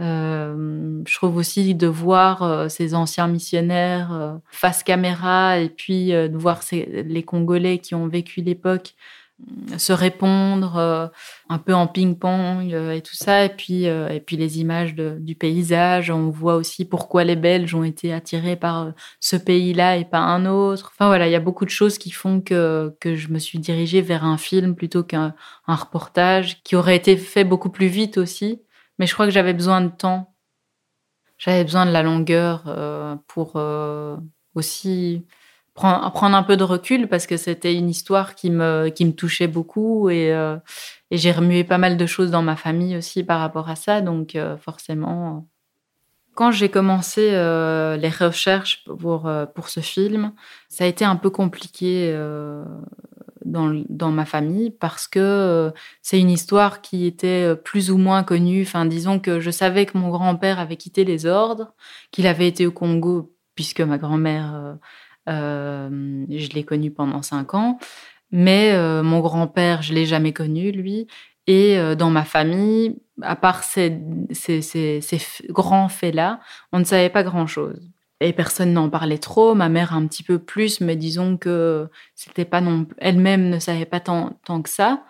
Euh, 0.00 1.02
je 1.06 1.16
trouve 1.16 1.36
aussi 1.36 1.74
de 1.74 1.86
voir 1.88 2.42
euh, 2.42 2.68
ces 2.68 2.94
anciens 2.94 3.26
missionnaires 3.26 4.12
euh, 4.12 4.34
face 4.50 4.84
caméra 4.84 5.58
et 5.58 5.70
puis 5.70 6.10
de 6.10 6.36
voir 6.36 6.60
les 6.70 7.22
Congolais 7.24 7.78
qui 7.78 7.94
ont 7.94 8.06
vécu 8.06 8.40
l'époque 8.40 8.94
se 9.76 9.92
répondre 9.92 11.12
un 11.48 11.58
peu 11.58 11.72
en 11.72 11.86
ping-pong 11.86 12.72
et 12.72 13.00
tout 13.02 13.14
ça. 13.14 13.44
Et 13.44 13.48
puis 13.48 13.84
et 13.84 14.20
puis 14.26 14.36
les 14.36 14.58
images 14.58 14.96
du 14.96 15.36
paysage. 15.36 16.10
On 16.10 16.28
voit 16.28 16.56
aussi 16.56 16.84
pourquoi 16.84 17.22
les 17.22 17.36
Belges 17.36 17.72
ont 17.72 17.84
été 17.84 18.12
attirés 18.12 18.56
par 18.56 18.92
ce 19.20 19.36
pays-là 19.36 19.96
et 19.96 20.04
pas 20.04 20.18
un 20.18 20.44
autre. 20.44 20.90
Enfin 20.92 21.06
voilà 21.06 21.28
il 21.28 21.30
y 21.30 21.36
a 21.36 21.40
beaucoup 21.40 21.64
de 21.64 21.70
choses 21.70 21.98
qui 21.98 22.10
font 22.10 22.40
que 22.40 22.90
je 23.04 23.28
me 23.28 23.38
suis 23.38 23.60
dirigée 23.60 24.00
vers 24.00 24.24
un 24.24 24.38
film 24.38 24.74
plutôt 24.74 25.04
qu'un 25.04 25.34
reportage 25.68 26.60
qui 26.64 26.74
aurait 26.74 26.96
été 26.96 27.16
fait 27.16 27.44
beaucoup 27.44 27.70
plus 27.70 27.86
vite 27.86 28.18
aussi 28.18 28.60
mais 28.98 29.06
je 29.06 29.14
crois 29.14 29.26
que 29.26 29.32
j'avais 29.32 29.54
besoin 29.54 29.80
de 29.80 29.88
temps. 29.88 30.34
J'avais 31.38 31.64
besoin 31.64 31.86
de 31.86 31.92
la 31.92 32.02
longueur 32.02 32.64
euh, 32.66 33.14
pour 33.28 33.52
euh, 33.56 34.16
aussi 34.54 35.24
prendre, 35.74 36.10
prendre, 36.12 36.36
un 36.36 36.42
peu 36.42 36.56
de 36.56 36.64
recul 36.64 37.08
parce 37.08 37.28
que 37.28 37.36
c'était 37.36 37.74
une 37.74 37.88
histoire 37.88 38.34
qui 38.34 38.50
me, 38.50 38.88
qui 38.88 39.04
me 39.04 39.12
touchait 39.12 39.46
beaucoup 39.46 40.10
et, 40.10 40.32
euh, 40.32 40.56
et 41.12 41.16
j'ai 41.16 41.30
remué 41.30 41.62
pas 41.62 41.78
mal 41.78 41.96
de 41.96 42.06
choses 42.06 42.32
dans 42.32 42.42
ma 42.42 42.56
famille 42.56 42.96
aussi 42.96 43.22
par 43.22 43.38
rapport 43.38 43.68
à 43.68 43.76
ça. 43.76 44.00
Donc 44.00 44.36
forcément, 44.60 45.46
quand 46.34 46.50
j'ai 46.50 46.68
commencé 46.68 47.30
les 47.30 48.08
recherches 48.08 48.84
pour, 48.84 49.30
pour 49.54 49.68
ce 49.68 49.78
film, 49.78 50.32
ça 50.68 50.84
a 50.84 50.86
été 50.88 51.04
un 51.04 51.16
peu 51.16 51.30
compliqué 51.30 52.12
dans, 53.44 54.10
ma 54.10 54.24
famille 54.24 54.70
parce 54.70 55.06
que 55.08 55.18
euh, 55.18 55.70
c'est 56.02 56.18
une 56.18 56.30
histoire 56.30 56.80
qui 56.80 57.06
était 57.06 57.52
euh, 57.52 57.54
plus 57.54 57.90
ou 57.90 57.98
moins 57.98 58.22
connue. 58.22 58.62
Enfin, 58.62 58.86
disons 58.86 59.18
que 59.18 59.40
je 59.40 59.50
savais 59.50 59.86
que 59.86 59.96
mon 59.98 60.10
grand-père 60.10 60.58
avait 60.58 60.76
quitté 60.76 61.04
les 61.04 61.26
ordres, 61.26 61.74
qu'il 62.10 62.26
avait 62.26 62.48
été 62.48 62.66
au 62.66 62.72
Congo 62.72 63.34
puisque 63.54 63.80
ma 63.80 63.98
grand-mère, 63.98 64.76
euh, 65.28 66.24
je 66.30 66.48
l'ai 66.50 66.64
connue 66.64 66.90
pendant 66.90 67.22
cinq 67.22 67.54
ans. 67.54 67.78
Mais 68.30 68.76
mon 69.02 69.20
grand-père, 69.20 69.82
je 69.82 69.94
l'ai 69.94 70.04
jamais 70.04 70.32
connu, 70.32 70.70
lui. 70.70 71.06
Et 71.46 71.78
dans 71.96 72.10
ma 72.10 72.24
famille, 72.24 72.96
à 73.22 73.34
part 73.34 73.64
ces, 73.64 73.98
grands 75.48 75.88
faits-là, 75.88 76.40
on 76.72 76.78
ne 76.78 76.84
savait 76.84 77.08
pas 77.08 77.22
grand-chose. 77.24 77.90
Et 78.20 78.32
personne 78.32 78.72
n'en 78.72 78.90
parlait 78.90 79.18
trop. 79.18 79.54
Ma 79.54 79.68
mère 79.68 79.94
un 79.94 80.06
petit 80.06 80.22
peu 80.22 80.38
plus, 80.38 80.80
mais 80.80 80.96
disons 80.96 81.36
que 81.36 81.88
c'était 82.14 82.44
pas 82.44 82.60
non, 82.60 82.86
elle-même 82.98 83.48
ne 83.48 83.58
savait 83.58 83.86
pas 83.86 84.00
tant, 84.00 84.38
tant 84.44 84.60
que 84.62 84.70
ça. 84.70 85.04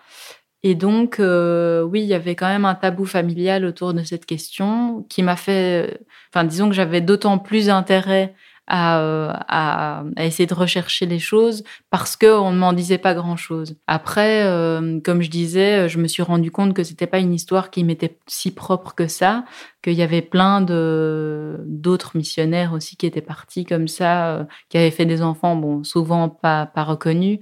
Et 0.61 0.75
donc, 0.75 1.19
euh, 1.19 1.81
oui, 1.83 2.01
il 2.01 2.07
y 2.07 2.13
avait 2.13 2.35
quand 2.35 2.47
même 2.47 2.65
un 2.65 2.75
tabou 2.75 3.05
familial 3.05 3.63
autour 3.65 3.93
de 3.93 4.03
cette 4.03 4.25
question 4.25 5.05
qui 5.09 5.23
m'a 5.23 5.37
fait, 5.37 6.01
enfin, 6.33 6.43
disons 6.43 6.67
que 6.67 6.75
j'avais 6.75 7.01
d'autant 7.01 7.39
plus 7.39 7.69
intérêt 7.69 8.35
à, 8.69 10.03
à, 10.17 10.23
essayer 10.23 10.45
de 10.45 10.53
rechercher 10.53 11.05
les 11.05 11.19
choses 11.19 11.63
parce 11.89 12.15
qu'on 12.15 12.51
ne 12.51 12.57
m'en 12.57 12.73
disait 12.73 12.97
pas 12.99 13.13
grand-chose. 13.13 13.75
Après, 13.87 14.45
euh, 14.45 14.99
comme 15.03 15.21
je 15.21 15.29
disais, 15.29 15.89
je 15.89 15.97
me 15.97 16.07
suis 16.07 16.23
rendu 16.23 16.51
compte 16.51 16.73
que 16.73 16.83
c'était 16.83 17.07
pas 17.07 17.19
une 17.19 17.33
histoire 17.33 17.71
qui 17.71 17.83
m'était 17.83 18.17
si 18.27 18.51
propre 18.51 18.93
que 18.93 19.07
ça, 19.07 19.43
qu'il 19.81 19.93
y 19.93 20.01
avait 20.01 20.21
plein 20.21 20.61
de 20.61 21.57
d'autres 21.65 22.17
missionnaires 22.17 22.73
aussi 22.73 22.97
qui 22.97 23.05
étaient 23.05 23.21
partis 23.21 23.65
comme 23.65 23.87
ça, 23.87 24.35
euh, 24.35 24.43
qui 24.69 24.77
avaient 24.77 24.91
fait 24.91 25.05
des 25.05 25.21
enfants, 25.21 25.55
bon, 25.55 25.83
souvent 25.83 26.29
pas, 26.29 26.65
pas 26.65 26.83
reconnus. 26.83 27.39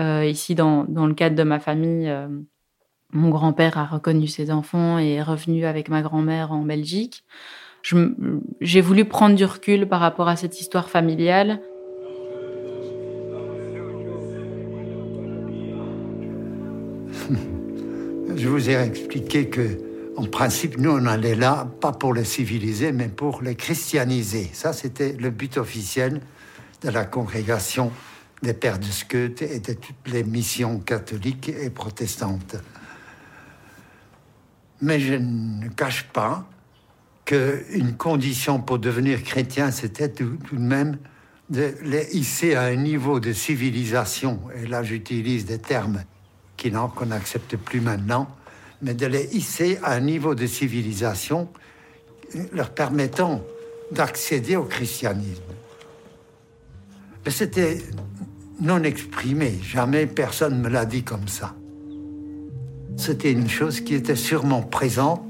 Euh, 0.00 0.24
ici, 0.24 0.54
dans, 0.54 0.84
dans 0.84 1.06
le 1.06 1.14
cadre 1.14 1.36
de 1.36 1.42
ma 1.42 1.60
famille, 1.60 2.08
euh, 2.08 2.28
mon 3.12 3.28
grand-père 3.30 3.76
a 3.78 3.84
reconnu 3.86 4.28
ses 4.28 4.50
enfants 4.50 4.98
et 4.98 5.14
est 5.14 5.22
revenu 5.22 5.64
avec 5.66 5.88
ma 5.88 6.02
grand-mère 6.02 6.52
en 6.52 6.62
Belgique 6.62 7.24
j'ai 7.82 8.80
voulu 8.80 9.04
prendre 9.04 9.36
du 9.36 9.44
recul 9.44 9.88
par 9.88 10.00
rapport 10.00 10.28
à 10.28 10.36
cette 10.36 10.60
histoire 10.60 10.88
familiale. 10.90 11.60
Je 18.36 18.48
vous 18.48 18.70
ai 18.70 18.74
expliqué 18.74 19.48
que, 19.48 19.78
en 20.16 20.24
principe, 20.24 20.78
nous, 20.78 20.90
on 20.90 21.06
allait 21.06 21.34
là, 21.34 21.68
pas 21.80 21.92
pour 21.92 22.14
les 22.14 22.24
civiliser, 22.24 22.92
mais 22.92 23.08
pour 23.08 23.42
les 23.42 23.54
christianiser. 23.54 24.50
Ça, 24.52 24.72
c'était 24.72 25.12
le 25.18 25.30
but 25.30 25.56
officiel 25.56 26.20
de 26.82 26.90
la 26.90 27.04
congrégation 27.04 27.90
des 28.42 28.54
Pères 28.54 28.78
de 28.78 28.84
Skeut 28.84 29.42
et 29.42 29.60
de 29.60 29.72
toutes 29.74 30.08
les 30.12 30.24
missions 30.24 30.78
catholiques 30.78 31.48
et 31.48 31.70
protestantes. 31.70 32.56
Mais 34.80 34.98
je 34.98 35.14
ne 35.14 35.68
cache 35.68 36.04
pas 36.04 36.46
qu'une 37.30 37.94
condition 37.96 38.60
pour 38.60 38.80
devenir 38.80 39.22
chrétien, 39.22 39.70
c'était 39.70 40.08
tout, 40.08 40.36
de 40.50 40.58
même 40.58 40.98
de 41.48 41.74
les 41.84 42.08
hisser 42.12 42.56
à 42.56 42.62
un 42.62 42.74
niveau 42.74 43.20
de 43.20 43.32
civilisation, 43.32 44.40
et 44.60 44.66
là 44.66 44.82
j'utilise 44.82 45.44
des 45.44 45.58
termes 45.58 46.02
qu'on 46.56 47.06
n'accepte 47.06 47.56
plus 47.56 47.80
maintenant, 47.80 48.28
mais 48.82 48.94
de 48.94 49.06
les 49.06 49.28
hisser 49.32 49.78
à 49.84 49.92
un 49.92 50.00
niveau 50.00 50.34
de 50.34 50.46
civilisation 50.46 51.48
leur 52.52 52.70
permettant 52.70 53.42
d'accéder 53.92 54.56
au 54.56 54.64
christianisme. 54.64 55.42
Mais 57.24 57.30
c'était 57.30 57.78
non 58.60 58.82
exprimé, 58.82 59.54
jamais 59.62 60.06
personne 60.06 60.58
ne 60.58 60.64
me 60.64 60.68
l'a 60.68 60.84
dit 60.84 61.04
comme 61.04 61.28
ça. 61.28 61.54
C'était 62.96 63.32
une 63.32 63.48
chose 63.48 63.80
qui 63.80 63.94
était 63.94 64.16
sûrement 64.16 64.62
présente 64.62 65.29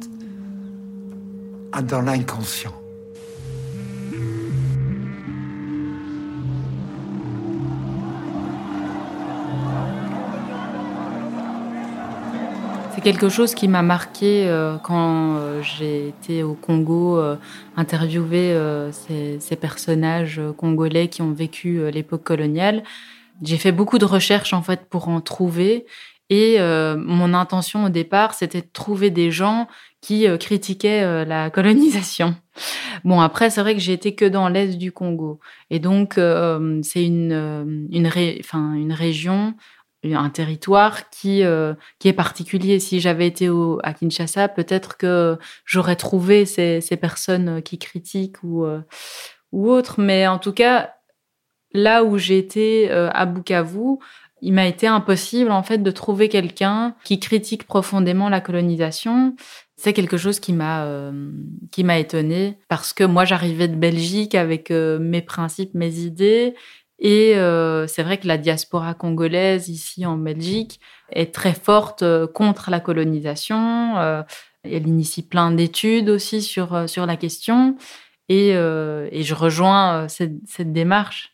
dans 1.83 2.03
l'inconscient. 2.03 2.75
C'est 13.00 13.05
quelque 13.05 13.31
chose 13.31 13.55
qui 13.55 13.67
m'a 13.67 13.81
marqué 13.81 14.47
euh, 14.47 14.77
quand 14.77 15.37
euh, 15.37 15.62
j'ai 15.62 16.09
été 16.09 16.43
au 16.43 16.53
Congo 16.53 17.19
euh, 17.19 17.37
interviewer 17.75 18.55
ces, 18.93 19.41
ces, 19.41 19.57
personnages 19.57 20.39
congolais 20.59 21.09
qui 21.09 21.23
ont 21.23 21.33
vécu 21.33 21.91
l'époque 21.91 22.25
coloniale. 22.25 22.83
J'ai 23.41 23.57
fait 23.57 23.73
beaucoup 23.73 23.97
de 23.97 24.05
recherches 24.05 24.53
en 24.53 24.61
fait 24.61 24.85
pour 24.91 25.09
en 25.09 25.23
trouver 25.23 25.87
et 26.29 26.59
mon 26.61 27.35
intention 27.35 27.87
au 27.87 27.89
départ, 27.89 28.35
c'était 28.35 28.61
de 28.61 28.69
trouver 28.73 29.11
des 29.11 29.31
gens 29.33 29.67
qui 30.00 30.26
euh, 30.26 30.37
critiquait 30.37 31.02
euh, 31.02 31.25
la 31.25 31.50
colonisation. 31.50 32.35
Bon, 33.04 33.21
après, 33.21 33.49
c'est 33.49 33.62
vrai 33.62 33.73
que 33.73 33.80
j'ai 33.80 33.95
été 33.95 34.14
que 34.14 34.26
dans 34.26 34.50
l'est 34.50 34.76
du 34.76 34.92
Congo. 34.92 35.40
Et 35.71 35.78
donc, 35.78 36.19
euh, 36.19 36.78
c'est 36.83 37.02
une, 37.02 37.88
une, 37.90 38.11
enfin, 38.40 38.75
une 38.75 38.92
région, 38.92 39.54
un 40.04 40.28
territoire 40.28 41.09
qui, 41.09 41.42
qui 41.99 42.09
est 42.09 42.12
particulier. 42.12 42.78
Si 42.78 43.00
j'avais 43.00 43.26
été 43.26 43.49
au, 43.49 43.80
à 43.83 43.95
Kinshasa, 43.95 44.49
peut-être 44.49 44.99
que 44.99 45.38
j'aurais 45.64 45.97
trouvé 45.97 46.45
ces, 46.45 46.83
ces, 46.83 46.99
personnes 46.99 47.62
qui 47.62 47.78
critiquent 47.78 48.42
ou, 48.42 48.66
ou 49.52 49.71
autres. 49.71 49.99
Mais 49.99 50.26
en 50.26 50.38
tout 50.38 50.52
cas, 50.52 50.92
là 51.73 52.04
où 52.04 52.19
été 52.19 52.90
à 52.90 53.25
Bukavu, 53.25 53.97
il 54.43 54.53
m'a 54.53 54.67
été 54.67 54.87
impossible 54.87 55.51
en 55.51 55.63
fait 55.63 55.79
de 55.79 55.91
trouver 55.91 56.29
quelqu'un 56.29 56.95
qui 57.05 57.21
critique 57.21 57.65
profondément 57.65 58.29
la 58.29 58.41
colonisation 58.41 59.35
c'est 59.81 59.95
quelque 59.95 60.19
chose 60.19 60.41
qui 60.41 60.53
m'a 60.53 60.85
euh, 60.85 61.31
qui 61.73 61.85
m'a 61.85 61.99
étonnée 61.99 62.59
parce 62.69 62.93
que 62.93 63.03
moi 63.03 63.25
j'arrivais 63.25 63.67
de 63.67 63.77
Belgique 63.77 64.35
avec 64.35 64.71
euh, 64.71 64.99
mes 64.99 65.23
principes, 65.23 65.73
mes 65.73 66.01
idées 66.01 66.55
et 66.99 67.35
euh, 67.37 67.87
c'est 67.87 68.03
vrai 68.03 68.19
que 68.19 68.29
la 68.29 68.37
diaspora 68.37 68.93
congolaise 68.93 69.71
ici 69.71 70.05
en 70.05 70.19
Belgique 70.19 70.81
est 71.11 71.35
très 71.35 71.55
forte 71.55 72.05
contre 72.35 72.71
la 72.71 72.81
colonisation. 72.81 73.97
elle 74.65 74.87
initie 74.87 75.23
plein 75.23 75.51
d'études 75.51 76.11
aussi 76.11 76.43
sur 76.43 76.87
sur 76.87 77.07
la 77.07 77.17
question 77.17 77.77
et, 78.29 78.51
et 78.51 79.23
je 79.23 79.35
rejoins 79.35 80.09
cette, 80.09 80.37
cette 80.47 80.75
démarche. 80.75 81.30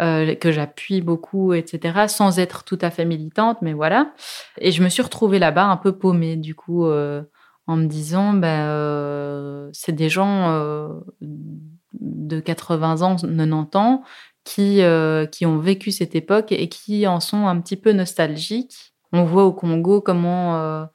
Que 0.00 0.50
j'appuie 0.50 1.02
beaucoup, 1.02 1.52
etc., 1.52 2.06
sans 2.08 2.38
être 2.38 2.64
tout 2.64 2.78
à 2.80 2.90
fait 2.90 3.04
militante, 3.04 3.58
mais 3.60 3.74
voilà. 3.74 4.12
Et 4.58 4.72
je 4.72 4.82
me 4.82 4.88
suis 4.88 5.02
retrouvée 5.02 5.38
là-bas 5.38 5.66
un 5.66 5.76
peu 5.76 5.92
paumée, 5.92 6.36
du 6.36 6.54
coup, 6.54 6.86
en 7.70 7.76
me 7.76 7.86
disant, 7.86 8.32
ben, 8.32 8.66
euh, 8.66 9.70
c'est 9.72 9.92
des 9.92 10.08
gens 10.08 10.50
euh, 10.50 10.88
de 11.20 12.40
80 12.40 13.02
ans, 13.02 13.14
90 13.14 13.76
ans, 13.76 14.02
qui, 14.44 14.82
euh, 14.82 15.26
qui 15.26 15.46
ont 15.46 15.58
vécu 15.58 15.92
cette 15.92 16.16
époque 16.16 16.50
et 16.50 16.68
qui 16.68 17.06
en 17.06 17.20
sont 17.20 17.46
un 17.46 17.60
petit 17.60 17.76
peu 17.76 17.92
nostalgiques. 17.92 18.94
On 19.12 19.24
voit 19.24 19.44
au 19.44 19.52
Congo 19.52 20.00
comment 20.00 20.88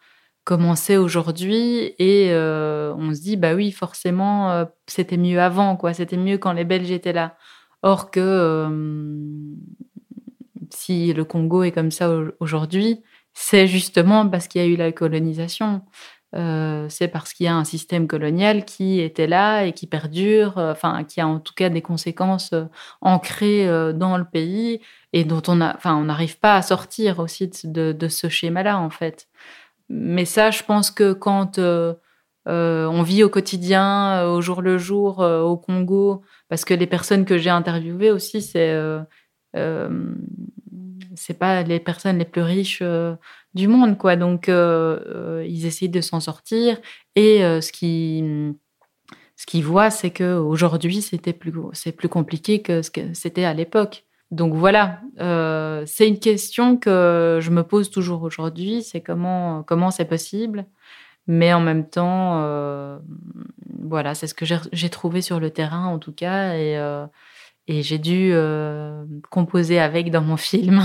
comment 0.44 0.76
c'est 0.76 0.98
aujourd'hui 0.98 1.96
et 1.98 2.32
on 2.34 3.14
se 3.14 3.22
dit 3.22 3.36
bah 3.36 3.56
oui 3.56 3.72
forcément 3.72 4.66
c'était 4.88 5.18
mieux 5.18 5.42
avant 5.42 5.76
quoi 5.76 5.94
c'était 5.94 6.18
mieux 6.18 6.38
quand 6.38 6.54
les 6.54 6.64
Belges 6.64 6.92
étaient 6.92 7.14
là 7.14 7.36
or 7.86 8.12
que 8.12 8.68
si 10.70 11.14
le 11.14 11.24
Congo 11.24 11.64
est 11.64 11.72
comme 11.72 11.92
ça 11.92 12.12
aujourd'hui 12.40 13.02
c'est 13.34 13.68
justement 13.68 14.28
parce 14.28 14.48
qu'il 14.48 14.62
y 14.62 14.66
a 14.66 14.68
eu 14.68 14.76
la 14.76 14.92
colonisation 14.92 15.82
euh, 16.36 16.88
c'est 16.90 17.08
parce 17.08 17.34
qu'il 17.34 17.46
y 17.46 17.50
a 17.50 17.56
un 17.56 17.64
système 17.64 18.08
colonial 18.08 18.66
qui 18.66 19.00
était 19.00 19.28
là 19.28 19.64
et 19.64 19.72
qui 19.72 19.88
perdure, 19.88 20.58
euh, 20.58 20.74
enfin 20.74 21.06
qui 21.06 21.22
a 21.22 21.28
en 21.28 21.40
tout 21.40 21.54
cas 21.54 21.70
des 21.70 21.82
conséquences 21.82 22.52
euh, 22.52 22.66
ancrées 23.02 23.68
dans 23.94 24.18
le 24.18 24.26
pays 24.26 24.82
et 25.14 25.24
dont 25.24 25.42
on 25.48 25.62
enfin 25.62 26.04
n'arrive 26.04 26.38
pas 26.40 26.56
à 26.58 26.62
sortir 26.62 27.20
aussi 27.20 27.50
de, 27.64 27.94
de 27.94 28.08
ce 28.10 28.28
schéma-là 28.28 28.80
en 28.80 28.90
fait. 28.90 29.28
Mais 29.90 30.26
ça, 30.26 30.52
je 30.52 30.64
pense 30.64 30.92
que 30.92 31.14
quand 31.14 31.60
on 32.48 33.04
vit 33.04 33.24
au 33.24 33.30
quotidien, 33.30 34.26
au 34.28 34.42
jour 34.42 34.62
le 34.62 34.78
jour, 34.78 35.20
au 35.20 35.58
Congo, 35.58 36.22
parce 36.50 36.66
que 36.66 36.74
les 36.74 36.88
personnes 36.88 37.26
que 37.26 37.38
j'ai 37.38 37.50
interviewées 37.50 38.12
aussi, 38.12 38.42
c'est 38.42 38.78
c'est 41.16 41.40
pas 41.40 41.64
les 41.64 41.80
personnes 41.80 42.18
les 42.18 42.26
plus 42.26 42.42
riches 42.42 42.84
du 43.56 43.68
monde, 43.68 43.98
quoi. 43.98 44.16
Donc, 44.18 44.50
euh, 44.50 45.00
euh, 45.08 45.46
ils 45.48 45.66
essayent 45.66 45.90
de 45.90 46.02
s'en 46.02 46.20
sortir. 46.20 46.78
Et 47.16 47.44
euh, 47.44 47.62
ce 47.62 47.72
qui 47.72 48.24
ce 49.38 49.46
qu'ils 49.46 49.64
voient, 49.66 49.90
c'est 49.90 50.12
que 50.12 50.38
aujourd'hui, 50.38 51.02
c'était 51.02 51.34
plus 51.34 51.54
c'est 51.74 51.92
plus 51.94 52.10
compliqué 52.10 52.62
que 52.62 52.82
ce 52.82 52.92
que 52.92 53.14
c'était 53.14 53.46
à 53.46 53.54
l'époque. 53.54 54.06
Donc 54.32 54.54
voilà, 54.54 55.02
c'est 55.86 56.08
une 56.08 56.20
question 56.20 56.78
que 56.78 57.40
je 57.42 57.52
me 57.52 57.64
pose 57.64 57.90
toujours 57.90 58.24
aujourd'hui. 58.24 58.84
C'est 58.84 59.02
comment 59.02 59.64
comment 59.64 59.92
c'est 59.92 60.06
possible? 60.06 60.66
Mais 61.28 61.54
en 61.54 61.60
même 61.60 61.90
temps, 61.90 63.00
voilà, 63.82 64.16
c'est 64.16 64.28
ce 64.28 64.34
que 64.34 64.46
j'ai 64.46 64.90
trouvé 64.90 65.22
sur 65.22 65.40
le 65.40 65.50
terrain 65.50 65.88
en 65.88 66.00
tout 66.00 66.14
cas, 66.14 66.56
et, 66.56 66.76
et 67.68 67.82
j'ai 67.82 67.98
dû 67.98 68.34
composer 69.32 69.80
avec 69.80 70.12
dans 70.12 70.22
mon 70.22 70.38
film. 70.38 70.84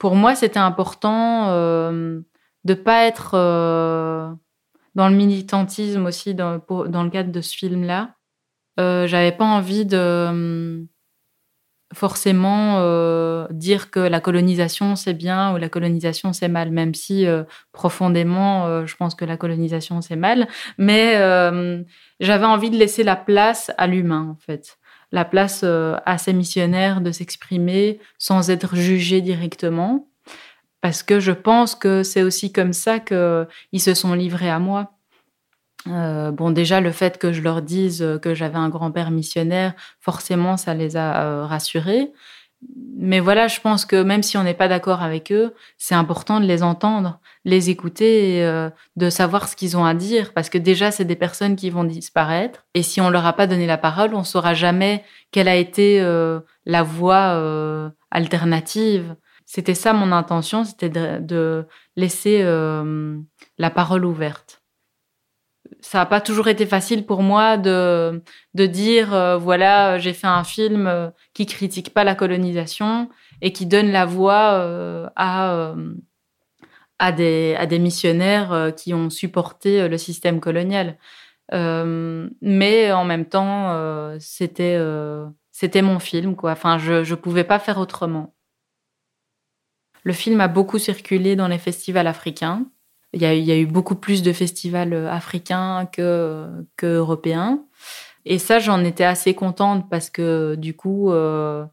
pour 0.00 0.16
moi, 0.16 0.34
c'était 0.34 0.58
important 0.58 1.50
euh, 1.50 2.20
de 2.64 2.74
pas 2.74 3.04
être 3.04 3.34
euh, 3.34 4.32
dans 4.94 5.08
le 5.08 5.14
militantisme 5.14 6.06
aussi 6.06 6.34
dans, 6.34 6.58
dans 6.88 7.04
le 7.04 7.10
cadre 7.10 7.30
de 7.30 7.40
ce 7.42 7.54
film-là. 7.54 8.16
Euh, 8.80 9.06
J'avais 9.06 9.30
pas 9.30 9.44
envie 9.44 9.84
de 9.84 10.88
forcément 11.92 12.76
euh, 12.78 13.46
dire 13.50 13.90
que 13.90 13.98
la 13.98 14.20
colonisation 14.20 14.94
c'est 14.94 15.14
bien 15.14 15.52
ou 15.52 15.56
la 15.56 15.68
colonisation 15.68 16.32
c'est 16.32 16.48
mal, 16.48 16.70
même 16.70 16.94
si 16.94 17.26
euh, 17.26 17.42
profondément 17.72 18.66
euh, 18.66 18.86
je 18.86 18.96
pense 18.96 19.14
que 19.14 19.24
la 19.24 19.36
colonisation 19.36 20.00
c'est 20.00 20.16
mal. 20.16 20.48
Mais 20.78 21.14
j'avais 22.20 22.44
envie 22.46 22.70
de 22.70 22.76
laisser 22.76 23.02
la 23.02 23.16
place 23.16 23.72
à 23.76 23.86
l'humain 23.86 24.28
en 24.30 24.36
fait, 24.36 24.78
la 25.10 25.24
place 25.24 25.64
à 25.64 26.18
ces 26.18 26.32
missionnaires 26.32 27.00
de 27.00 27.10
s'exprimer 27.10 27.98
sans 28.18 28.50
être 28.50 28.76
jugés 28.76 29.20
directement, 29.20 30.06
parce 30.80 31.02
que 31.02 31.18
je 31.18 31.32
pense 31.32 31.74
que 31.74 32.02
c'est 32.02 32.22
aussi 32.22 32.52
comme 32.52 32.72
ça 32.72 33.00
qu'ils 33.00 33.80
se 33.80 33.94
sont 33.94 34.14
livrés 34.14 34.50
à 34.50 34.58
moi. 34.58 34.92
Euh, 35.88 36.30
bon, 36.30 36.50
déjà, 36.50 36.80
le 36.80 36.92
fait 36.92 37.18
que 37.18 37.32
je 37.32 37.42
leur 37.42 37.62
dise 37.62 38.18
que 38.22 38.34
j'avais 38.34 38.58
un 38.58 38.68
grand-père 38.68 39.10
missionnaire, 39.10 39.74
forcément, 40.00 40.56
ça 40.56 40.74
les 40.74 40.96
a 40.96 41.24
euh, 41.24 41.46
rassurés. 41.46 42.12
Mais 42.96 43.20
voilà, 43.20 43.48
je 43.48 43.58
pense 43.60 43.86
que 43.86 44.02
même 44.02 44.22
si 44.22 44.36
on 44.36 44.42
n'est 44.42 44.54
pas 44.54 44.68
d'accord 44.68 45.02
avec 45.02 45.32
eux, 45.32 45.54
c'est 45.78 45.94
important 45.94 46.40
de 46.40 46.44
les 46.44 46.62
entendre, 46.62 47.18
les 47.46 47.70
écouter, 47.70 48.44
euh, 48.44 48.68
de 48.96 49.08
savoir 49.08 49.48
ce 49.48 49.56
qu'ils 49.56 49.78
ont 49.78 49.86
à 49.86 49.94
dire, 49.94 50.34
parce 50.34 50.50
que 50.50 50.58
déjà, 50.58 50.90
c'est 50.90 51.06
des 51.06 51.16
personnes 51.16 51.56
qui 51.56 51.70
vont 51.70 51.84
disparaître. 51.84 52.66
Et 52.74 52.82
si 52.82 53.00
on 53.00 53.08
leur 53.08 53.24
a 53.24 53.32
pas 53.32 53.46
donné 53.46 53.66
la 53.66 53.78
parole, 53.78 54.14
on 54.14 54.24
saura 54.24 54.52
jamais 54.52 55.04
quelle 55.30 55.48
a 55.48 55.56
été 55.56 56.02
la 56.66 56.82
voie 56.82 57.90
alternative. 58.10 59.16
C'était 59.46 59.74
ça 59.74 59.94
mon 59.94 60.12
intention, 60.12 60.64
c'était 60.64 60.90
de 60.90 61.66
laisser 61.96 62.42
la 63.58 63.70
parole 63.70 64.04
ouverte 64.04 64.59
ça 65.80 65.98
n'a 65.98 66.06
pas 66.06 66.20
toujours 66.20 66.48
été 66.48 66.66
facile 66.66 67.06
pour 67.06 67.22
moi 67.22 67.56
de, 67.56 68.22
de 68.54 68.66
dire 68.66 69.14
euh, 69.14 69.36
voilà, 69.36 69.98
j'ai 69.98 70.12
fait 70.12 70.26
un 70.26 70.44
film 70.44 70.86
euh, 70.86 71.10
qui 71.34 71.46
critique 71.46 71.94
pas 71.94 72.04
la 72.04 72.14
colonisation 72.14 73.08
et 73.40 73.52
qui 73.52 73.66
donne 73.66 73.90
la 73.90 74.06
voix 74.06 74.52
euh, 74.54 75.08
à, 75.16 75.74
à, 76.98 77.12
des, 77.12 77.56
à 77.58 77.66
des 77.66 77.78
missionnaires 77.78 78.72
qui 78.76 78.92
ont 78.94 79.10
supporté 79.10 79.88
le 79.88 79.98
système 79.98 80.40
colonial. 80.40 80.98
mais 81.52 82.92
en 82.92 83.04
même 83.04 83.26
temps, 83.26 84.18
c'était 84.18 84.78
c'était 85.52 85.82
mon 85.82 85.98
film, 85.98 86.36
quoi. 86.36 86.52
Enfin, 86.52 86.78
je 86.78 87.08
ne 87.08 87.14
pouvais 87.14 87.44
pas 87.44 87.58
faire 87.58 87.78
autrement. 87.78 88.34
Le 90.04 90.12
film 90.12 90.40
a 90.40 90.48
beaucoup 90.48 90.78
circulé 90.78 91.36
dans 91.36 91.48
les 91.48 91.58
festivals 91.58 92.06
africains. 92.06 92.66
Il 93.12 93.20
y, 93.22 93.26
a, 93.26 93.58
eu 93.58 93.66
beaucoup 93.66 93.96
plus 93.96 94.22
de 94.22 94.32
festivals 94.32 94.92
euh, 94.92 95.10
africains 95.10 95.86
que, 95.92 96.48
que 96.76 96.86
européens. 96.86 97.64
Et 98.24 98.38
ça, 98.38 98.58
j'en 98.58 98.84
étais 98.84 99.04
assez 99.04 99.34
contente 99.34 99.88
parce 99.90 100.10
que 100.10 100.54
du 100.54 100.74
coup, 100.74 101.10
euh, 101.10 101.64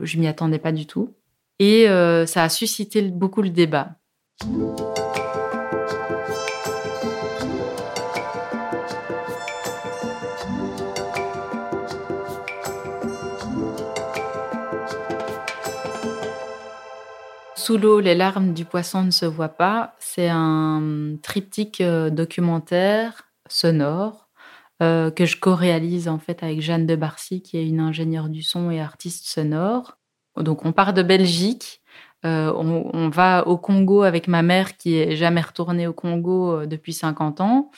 je 0.00 0.18
m'y 0.18 0.28
attendais 0.28 0.58
pas 0.58 0.72
du 0.72 0.86
tout. 0.86 1.14
Et 1.58 1.88
euh, 1.88 2.26
ça 2.26 2.44
a 2.44 2.48
suscité 2.48 3.02
beaucoup 3.02 3.42
le 3.42 3.50
débat. 3.50 3.96
Sous 17.60 17.76
l'eau, 17.76 18.00
les 18.00 18.14
larmes 18.14 18.54
du 18.54 18.64
poisson 18.64 19.02
ne 19.02 19.10
se 19.10 19.26
voient 19.26 19.50
pas. 19.50 19.94
C'est 19.98 20.30
un 20.30 21.16
triptyque 21.22 21.82
euh, 21.82 22.08
documentaire 22.08 23.28
sonore 23.50 24.30
euh, 24.82 25.10
que 25.10 25.26
je 25.26 25.38
co-réalise 25.38 26.08
en 26.08 26.18
fait 26.18 26.42
avec 26.42 26.62
Jeanne 26.62 26.86
de 26.86 26.96
Barcy, 26.96 27.42
qui 27.42 27.58
est 27.58 27.68
une 27.68 27.80
ingénieure 27.80 28.30
du 28.30 28.42
son 28.42 28.70
et 28.70 28.80
artiste 28.80 29.26
sonore. 29.26 29.98
Donc 30.38 30.64
on 30.64 30.72
part 30.72 30.94
de 30.94 31.02
Belgique, 31.02 31.82
euh, 32.24 32.50
on, 32.56 33.10
va 33.10 33.46
au 33.46 33.58
Congo 33.58 34.04
avec 34.04 34.26
ma 34.26 34.40
mère 34.40 34.78
qui 34.78 34.96
est 34.96 35.14
jamais 35.14 35.42
retournée 35.42 35.86
au 35.86 35.92
Congo 35.92 36.64
depuis 36.64 36.94
50 36.94 37.42
ans, 37.42 37.70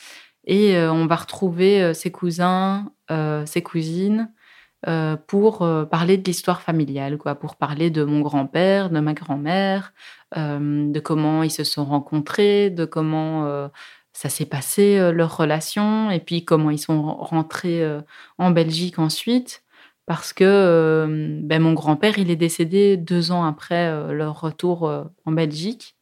et 0.45 0.79
on 0.79 1.07
va 1.07 1.17
retrouver 1.17 1.93
ses 1.93 2.13
cousins, 2.13 2.93
ses 3.47 3.63
cousines, 3.63 4.33
euh, 4.89 5.17
pour 5.29 5.63
euh, 5.63 5.85
parler 5.85 6.19
de 6.19 6.25
l'histoire 6.25 6.61
familiale, 6.61 7.17
quoi, 7.17 7.37
pour 7.37 7.55
parler 7.55 7.91
de 7.91 8.03
mon 8.03 8.21
grand-père, 8.21 8.91
de 8.91 8.99
ma 8.99 9.15
grand-mère, 9.15 9.93
euh, 10.37 10.91
de 10.91 10.99
comment 10.99 11.45
ils 11.45 11.53
se 11.53 11.63
sont 11.63 11.85
rencontrés, 11.85 12.69
de 12.71 12.85
comment 12.85 13.71
ça 14.13 14.29
s'est 14.29 14.47
passé 14.47 15.13
leur 15.13 15.37
relation, 15.37 16.11
et 16.11 16.19
puis 16.21 16.45
comment 16.45 16.71
ils 16.71 16.79
sont 16.79 17.03
rentrés 17.15 17.83
en 18.39 18.51
Belgique 18.51 18.99
ensuite, 18.99 19.63
parce 20.07 20.33
que 20.33 21.41
ben, 21.43 21.63
mon 21.63 21.75
grand-père, 21.75 22.19
il 22.19 22.31
est 22.31 22.37
décédé 22.37 22.97
deux 22.97 23.31
ans 23.31 23.45
après 23.45 24.13
leur 24.13 24.41
retour 24.41 24.91
en 25.25 25.33
Belgique. 25.33 25.97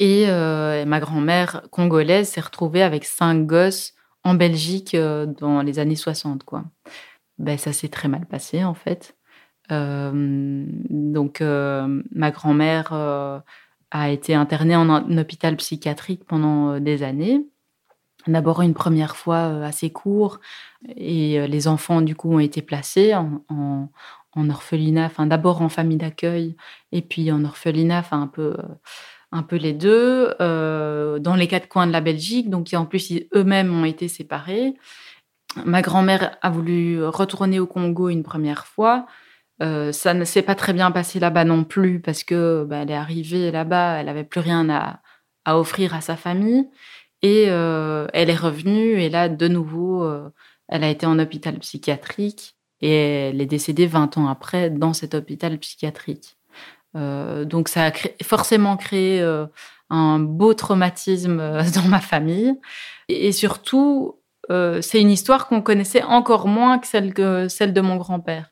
Et 0.00 0.26
ma 0.26 1.00
grand-mère 1.00 1.62
congolaise 1.70 2.28
s'est 2.28 2.40
retrouvée 2.40 2.82
avec 2.82 3.04
cinq 3.04 3.46
gosses 3.46 3.94
en 4.24 4.34
Belgique 4.34 4.96
dans 4.96 5.62
les 5.62 5.78
années 5.78 5.96
60, 5.96 6.44
quoi 6.44 6.64
ben, 7.38 7.58
ça 7.58 7.72
s'est 7.72 7.88
très 7.88 8.08
mal 8.08 8.26
passé 8.26 8.64
en 8.64 8.74
fait. 8.74 9.16
Donc 9.70 11.40
ma 11.40 12.30
grand-mère 12.30 12.92
a 13.90 14.10
été 14.10 14.34
internée 14.34 14.76
en 14.76 15.18
hôpital 15.18 15.56
psychiatrique 15.56 16.24
pendant 16.24 16.78
des 16.80 17.02
années. 17.02 17.46
D'abord 18.26 18.62
une 18.62 18.74
première 18.74 19.16
fois 19.16 19.64
assez 19.64 19.90
court 19.90 20.40
et 20.96 21.46
les 21.46 21.68
enfants 21.68 22.00
du 22.00 22.16
coup 22.16 22.32
ont 22.32 22.40
été 22.40 22.62
placés 22.62 23.14
en, 23.14 23.42
en, 23.48 24.50
orphelinat, 24.50 25.06
enfin 25.06 25.26
d'abord 25.26 25.62
en 25.62 25.68
famille 25.68 25.96
d'accueil 25.96 26.56
et 26.92 27.02
puis 27.02 27.32
en 27.32 27.44
orphelinat, 27.44 28.00
enfin 28.00 28.20
un 28.20 28.26
peu 28.26 28.56
un 29.32 29.42
peu 29.42 29.56
les 29.56 29.72
deux, 29.72 30.34
dans 30.38 31.36
les 31.36 31.48
quatre 31.48 31.68
coins 31.68 31.86
de 31.86 31.92
la 31.92 32.00
Belgique, 32.00 32.50
donc 32.50 32.72
en 32.74 32.86
plus 32.86 33.12
eux-mêmes 33.34 33.74
ont 33.74 33.84
été 33.84 34.08
séparés. 34.08 34.74
Ma 35.64 35.82
grand-mère 35.82 36.36
a 36.42 36.50
voulu 36.50 37.04
retourner 37.04 37.58
au 37.60 37.66
Congo 37.66 38.08
une 38.08 38.22
première 38.22 38.66
fois. 38.66 39.06
Euh, 39.62 39.90
ça 39.92 40.12
ne 40.12 40.24
s'est 40.24 40.42
pas 40.42 40.54
très 40.54 40.72
bien 40.72 40.90
passé 40.90 41.18
là-bas 41.18 41.44
non 41.44 41.64
plus 41.64 42.00
parce 42.00 42.24
que 42.24 42.64
bah, 42.68 42.78
elle 42.82 42.90
est 42.90 42.94
arrivée 42.94 43.50
là-bas, 43.50 43.98
elle 43.98 44.06
n'avait 44.06 44.24
plus 44.24 44.40
rien 44.40 44.68
à, 44.68 45.00
offrir 45.48 45.94
à 45.94 46.00
sa 46.00 46.16
famille 46.16 46.68
et 47.22 47.46
euh, 47.48 48.06
elle 48.12 48.30
est 48.30 48.36
revenue 48.36 49.00
et 49.00 49.08
là 49.08 49.28
de 49.28 49.48
nouveau 49.48 50.02
euh, 50.02 50.28
elle 50.68 50.82
a 50.82 50.90
été 50.90 51.06
en 51.06 51.20
hôpital 51.20 51.56
psychiatrique 51.60 52.56
et 52.80 53.28
elle 53.28 53.40
est 53.40 53.46
décédée 53.46 53.86
20 53.86 54.18
ans 54.18 54.26
après 54.26 54.70
dans 54.70 54.92
cet 54.92 55.14
hôpital 55.14 55.56
psychiatrique. 55.58 56.36
donc 56.94 57.68
ça 57.68 57.86
a 57.86 57.92
forcément 58.24 58.76
créé 58.76 59.22
un 59.88 60.18
beau 60.18 60.52
traumatisme 60.52 61.36
dans 61.74 61.88
ma 61.88 62.00
famille 62.00 62.52
et 63.08 63.30
surtout 63.32 64.18
euh, 64.50 64.80
c'est 64.82 65.00
une 65.00 65.10
histoire 65.10 65.48
qu'on 65.48 65.62
connaissait 65.62 66.02
encore 66.02 66.48
moins 66.48 66.78
que 66.78 66.86
celle, 66.86 67.50
celle 67.50 67.72
de 67.72 67.80
mon 67.80 67.96
grand-père. 67.96 68.50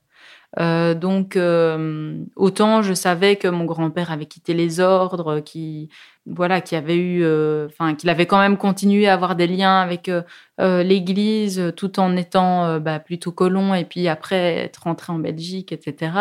Euh, 0.60 0.94
donc, 0.94 1.36
euh, 1.36 2.24
autant 2.36 2.82
je 2.82 2.94
savais 2.94 3.36
que 3.36 3.48
mon 3.48 3.64
grand-père 3.64 4.12
avait 4.12 4.26
quitté 4.26 4.54
les 4.54 4.80
ordres, 4.80 5.40
qui 5.40 5.88
voilà, 6.26 6.60
qui 6.60 6.74
avait 6.76 6.96
eu, 6.96 7.26
enfin, 7.66 7.94
qu'il 7.94 8.08
avait 8.08 8.26
quand 8.26 8.38
même 8.38 8.56
continué 8.56 9.08
à 9.08 9.14
avoir 9.14 9.36
des 9.36 9.46
liens 9.46 9.80
avec 9.80 10.10
l'Église, 10.58 11.72
tout 11.76 12.00
en 12.00 12.16
étant 12.16 12.78
bah, 12.80 12.98
plutôt 12.98 13.32
colon, 13.32 13.74
et 13.74 13.84
puis 13.84 14.08
après 14.08 14.56
être 14.64 14.84
rentré 14.84 15.12
en 15.12 15.18
Belgique, 15.18 15.70
etc. 15.72 16.12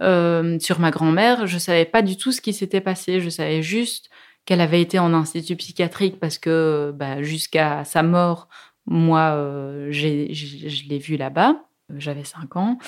sur 0.00 0.80
ma 0.80 0.90
grand-mère, 0.90 1.46
je 1.46 1.58
savais 1.58 1.84
pas 1.84 2.00
du 2.02 2.16
tout 2.16 2.32
ce 2.32 2.40
qui 2.40 2.54
s'était 2.54 2.80
passé. 2.80 3.20
Je 3.20 3.28
savais 3.28 3.62
juste 3.62 4.08
qu'elle 4.46 4.60
avait 4.60 4.80
été 4.80 4.98
en 4.98 5.12
institut 5.12 5.56
psychiatrique 5.56 6.18
parce 6.20 6.38
que 6.38 6.94
bah, 6.96 7.22
jusqu'à 7.22 7.84
sa 7.84 8.02
mort, 8.02 8.48
moi, 8.86 9.32
euh, 9.34 9.88
je 9.90 10.88
l'ai 10.88 10.98
vue 10.98 11.16
là-bas. 11.16 11.64
J'avais 11.96 12.24
5 12.24 12.56
ans 12.56 12.78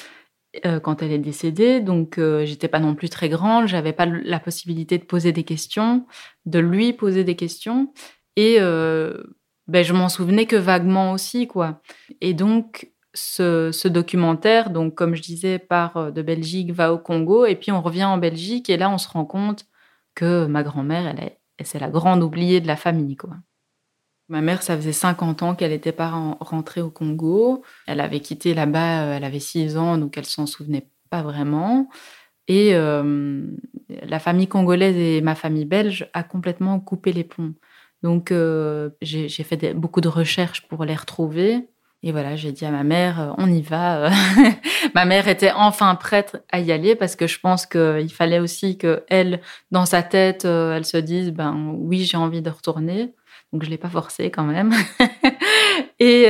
euh, 0.67 0.81
quand 0.81 1.03
elle 1.03 1.13
est 1.13 1.19
décédée, 1.19 1.81
donc 1.81 2.19
euh, 2.19 2.45
j'étais 2.45 2.69
pas 2.69 2.81
non 2.81 2.95
plus 2.95 3.09
très 3.09 3.29
grande. 3.29 3.67
J'avais 3.69 3.93
pas 3.93 4.07
la 4.07 4.41
possibilité 4.41 4.99
de 4.99 5.05
poser 5.05 5.33
des 5.33 5.45
questions, 5.45 6.07
de 6.47 6.59
lui 6.59 6.93
poser 6.93 7.25
des 7.25 7.37
questions, 7.37 7.93
et 8.37 8.59
ben, 8.59 9.85
je 9.85 9.93
m'en 9.93 10.09
souvenais 10.09 10.47
que 10.47 10.57
vaguement 10.57 11.13
aussi, 11.13 11.47
quoi. 11.49 11.83
Et 12.21 12.35
donc 12.35 12.93
ce, 13.15 13.89
documentaire, 13.89 14.71
donc 14.71 14.95
comme 14.95 15.15
je 15.15 15.23
disais, 15.23 15.59
part 15.59 16.13
de 16.13 16.23
Belgique, 16.23 16.73
va 16.73 16.93
au 16.93 16.99
Congo, 16.99 17.47
et 17.47 17.57
puis 17.57 17.73
on 17.73 17.83
revient 17.83 18.05
en 18.05 18.19
Belgique, 18.19 18.71
et 18.71 18.77
là 18.77 18.91
on 18.91 18.99
se 18.99 19.09
rend 19.09 19.25
compte 19.25 19.67
que 20.15 20.47
ma 20.47 20.63
grand-mère, 20.63 21.07
elle, 21.09 21.21
est, 21.21 21.39
c'est 21.65 21.81
la 21.81 21.91
grande 21.91 22.23
oubliée 22.23 22.61
de 22.61 22.69
la 22.69 22.77
famille, 22.77 23.17
quoi. 23.17 23.37
Ma 24.29 24.43
mère, 24.43 24.63
ça 24.63 24.77
faisait 24.77 24.93
50 24.93 25.43
ans 25.43 25.55
qu'elle 25.55 25.71
n'était 25.71 25.93
pas 25.93 26.37
rentrée 26.41 26.83
au 26.83 26.91
Congo. 26.91 27.63
Elle 27.87 28.01
avait 28.01 28.21
quitté 28.21 28.53
là-bas, 28.53 29.05
euh, 29.05 29.17
elle 29.17 29.25
avait 29.25 29.41
6 29.41 29.79
ans, 29.79 29.97
donc 29.97 30.19
elle 30.19 30.27
s'en 30.27 30.47
souvenait 30.47 30.89
pas 31.09 31.23
vraiment. 31.23 31.89
Et 32.47 32.75
euh, 32.75 33.47
la 33.89 34.19
famille 34.19 34.49
congolaise 34.49 34.97
et 34.97 35.23
ma 35.23 35.35
famille 35.35 35.65
belge 35.65 36.11
a 36.13 36.23
complètement 36.23 36.79
coupé 36.81 37.13
les 37.13 37.25
ponts. 37.25 37.55
Donc 38.03 38.31
euh, 38.31 38.91
j'ai 39.03 39.29
fait 39.29 39.75
beaucoup 39.75 40.01
de 40.03 40.09
recherches 40.09 40.67
pour 40.69 40.85
les 40.85 40.95
retrouver. 40.95 41.69
Et 42.03 42.13
voilà, 42.13 42.37
j'ai 42.37 42.53
dit 42.53 42.65
à 42.65 42.71
ma 42.71 42.85
mère, 42.85 43.35
on 43.39 43.51
y 43.51 43.63
va. 43.63 44.11
ma 44.95 45.05
mère 45.05 45.27
était 45.27 45.51
enfin 45.53 45.95
prête 45.97 46.45
à 46.53 46.61
y 46.61 46.71
aller 46.71 46.95
parce 46.95 47.17
que 47.17 47.27
je 47.27 47.41
pense 47.41 47.67
qu'il 47.67 48.13
fallait 48.13 48.39
aussi 48.39 48.79
que 48.79 49.05
elle, 49.09 49.41
dans 49.73 49.85
sa 49.87 50.03
tête, 50.03 50.45
elle 50.45 50.85
se 50.85 50.99
dise, 50.99 51.33
ben 51.33 51.75
oui, 51.77 52.05
j'ai 52.05 52.17
envie 52.17 52.43
de 52.43 52.51
retourner. 52.51 53.15
Donc 53.53 53.65
je 53.65 53.71
l'ai 53.71 53.79
pas 53.79 53.89
forcé 53.89 54.31
quand 54.31 54.45
même. 54.45 54.73
et, 55.99 56.25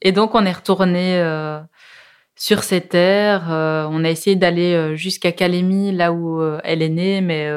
et 0.00 0.12
donc 0.12 0.34
on 0.34 0.44
est 0.44 0.52
retourné 0.52 1.20
sur 2.36 2.62
ces 2.62 2.80
terres. 2.80 3.46
on 3.48 4.04
a 4.04 4.08
essayé 4.08 4.36
d'aller 4.36 4.96
jusqu'à 4.96 5.32
Calémie, 5.32 5.92
là 5.92 6.12
où 6.12 6.40
elle 6.62 6.82
est 6.82 6.88
née, 6.88 7.20
mais 7.20 7.50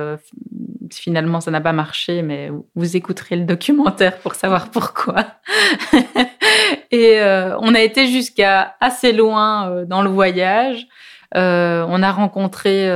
finalement, 0.94 1.42
ça 1.42 1.52
n'a 1.52 1.62
pas 1.62 1.74
marché, 1.74 2.22
mais 2.22 2.50
vous 2.76 2.96
écouterez 2.98 3.36
le 3.36 3.46
documentaire 3.46 4.18
pour 4.20 4.36
savoir 4.36 4.70
pourquoi. 4.72 5.26
et 6.92 7.20
euh, 7.20 7.56
on 7.60 7.74
a 7.76 7.82
été 7.82 8.08
jusqu'à 8.08 8.76
assez 8.80 9.14
loin 9.14 9.70
euh, 9.70 9.86
dans 9.86 10.02
le 10.02 10.10
voyage. 10.10 10.88
Euh, 11.36 11.86
on 11.88 12.04
a 12.04 12.12
rencontré 12.12 12.90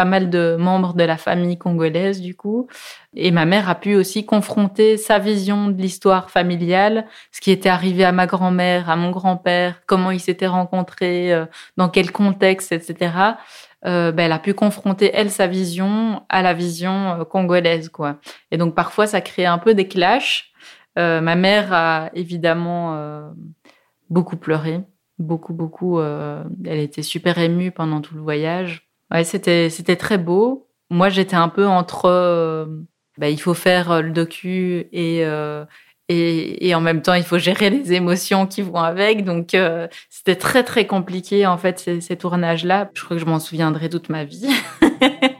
pas 0.00 0.04
mal 0.04 0.30
de 0.30 0.56
membres 0.58 0.94
de 0.94 1.04
la 1.04 1.16
famille 1.16 1.58
congolaise, 1.58 2.20
du 2.20 2.34
coup. 2.34 2.68
Et 3.14 3.30
ma 3.30 3.44
mère 3.44 3.68
a 3.68 3.74
pu 3.74 3.96
aussi 3.96 4.24
confronter 4.24 4.96
sa 4.96 5.18
vision 5.18 5.68
de 5.68 5.80
l'histoire 5.80 6.30
familiale, 6.30 7.06
ce 7.32 7.40
qui 7.40 7.50
était 7.50 7.68
arrivé 7.68 8.04
à 8.04 8.12
ma 8.12 8.26
grand-mère, 8.26 8.88
à 8.88 8.96
mon 8.96 9.10
grand-père, 9.10 9.82
comment 9.86 10.10
ils 10.10 10.20
s'étaient 10.20 10.46
rencontrés, 10.46 11.32
dans 11.76 11.88
quel 11.88 12.12
contexte, 12.12 12.72
etc 12.72 13.10
euh, 13.86 14.12
ben, 14.12 14.24
elle 14.24 14.32
a 14.32 14.38
pu 14.38 14.54
confronter 14.54 15.10
elle 15.14 15.30
sa 15.30 15.46
vision 15.46 16.22
à 16.28 16.42
la 16.42 16.52
vision 16.52 17.20
euh, 17.20 17.24
congolaise 17.24 17.88
quoi. 17.88 18.18
Et 18.50 18.58
donc 18.58 18.74
parfois 18.74 19.06
ça 19.06 19.20
crée 19.20 19.46
un 19.46 19.58
peu 19.58 19.74
des 19.74 19.88
clashs. 19.88 20.52
Euh, 20.98 21.20
ma 21.20 21.36
mère 21.36 21.72
a 21.72 22.10
évidemment 22.14 22.94
euh, 22.96 23.30
beaucoup 24.10 24.36
pleuré, 24.36 24.82
beaucoup 25.18 25.54
beaucoup. 25.54 25.98
Euh, 25.98 26.44
elle 26.64 26.78
était 26.78 27.02
super 27.02 27.38
émue 27.38 27.70
pendant 27.70 28.00
tout 28.00 28.14
le 28.14 28.20
voyage. 28.20 28.89
Ouais, 29.10 29.24
c'était 29.24 29.70
c'était 29.70 29.96
très 29.96 30.18
beau. 30.18 30.68
Moi 30.90 31.08
j'étais 31.08 31.36
un 31.36 31.48
peu 31.48 31.66
entre 31.66 32.68
ben, 33.18 33.26
il 33.26 33.40
faut 33.40 33.54
faire 33.54 34.02
le 34.02 34.10
docu 34.10 34.88
et 34.92 35.24
et, 36.12 36.74
en 36.74 36.80
même 36.80 37.02
temps, 37.02 37.14
il 37.14 37.22
faut 37.22 37.38
gérer 37.38 37.70
les 37.70 37.92
émotions 37.92 38.48
qui 38.48 38.62
vont 38.62 38.80
avec. 38.80 39.24
Donc, 39.24 39.54
euh, 39.54 39.86
c'était 40.08 40.34
très, 40.34 40.64
très 40.64 40.84
compliqué, 40.84 41.46
en 41.46 41.56
fait, 41.56 41.78
ces, 41.78 42.00
ces 42.00 42.16
tournages-là. 42.16 42.90
Je 42.94 43.04
crois 43.04 43.16
que 43.16 43.22
je 43.22 43.26
m'en 43.26 43.38
souviendrai 43.38 43.88
toute 43.88 44.08
ma 44.08 44.24
vie. 44.24 44.48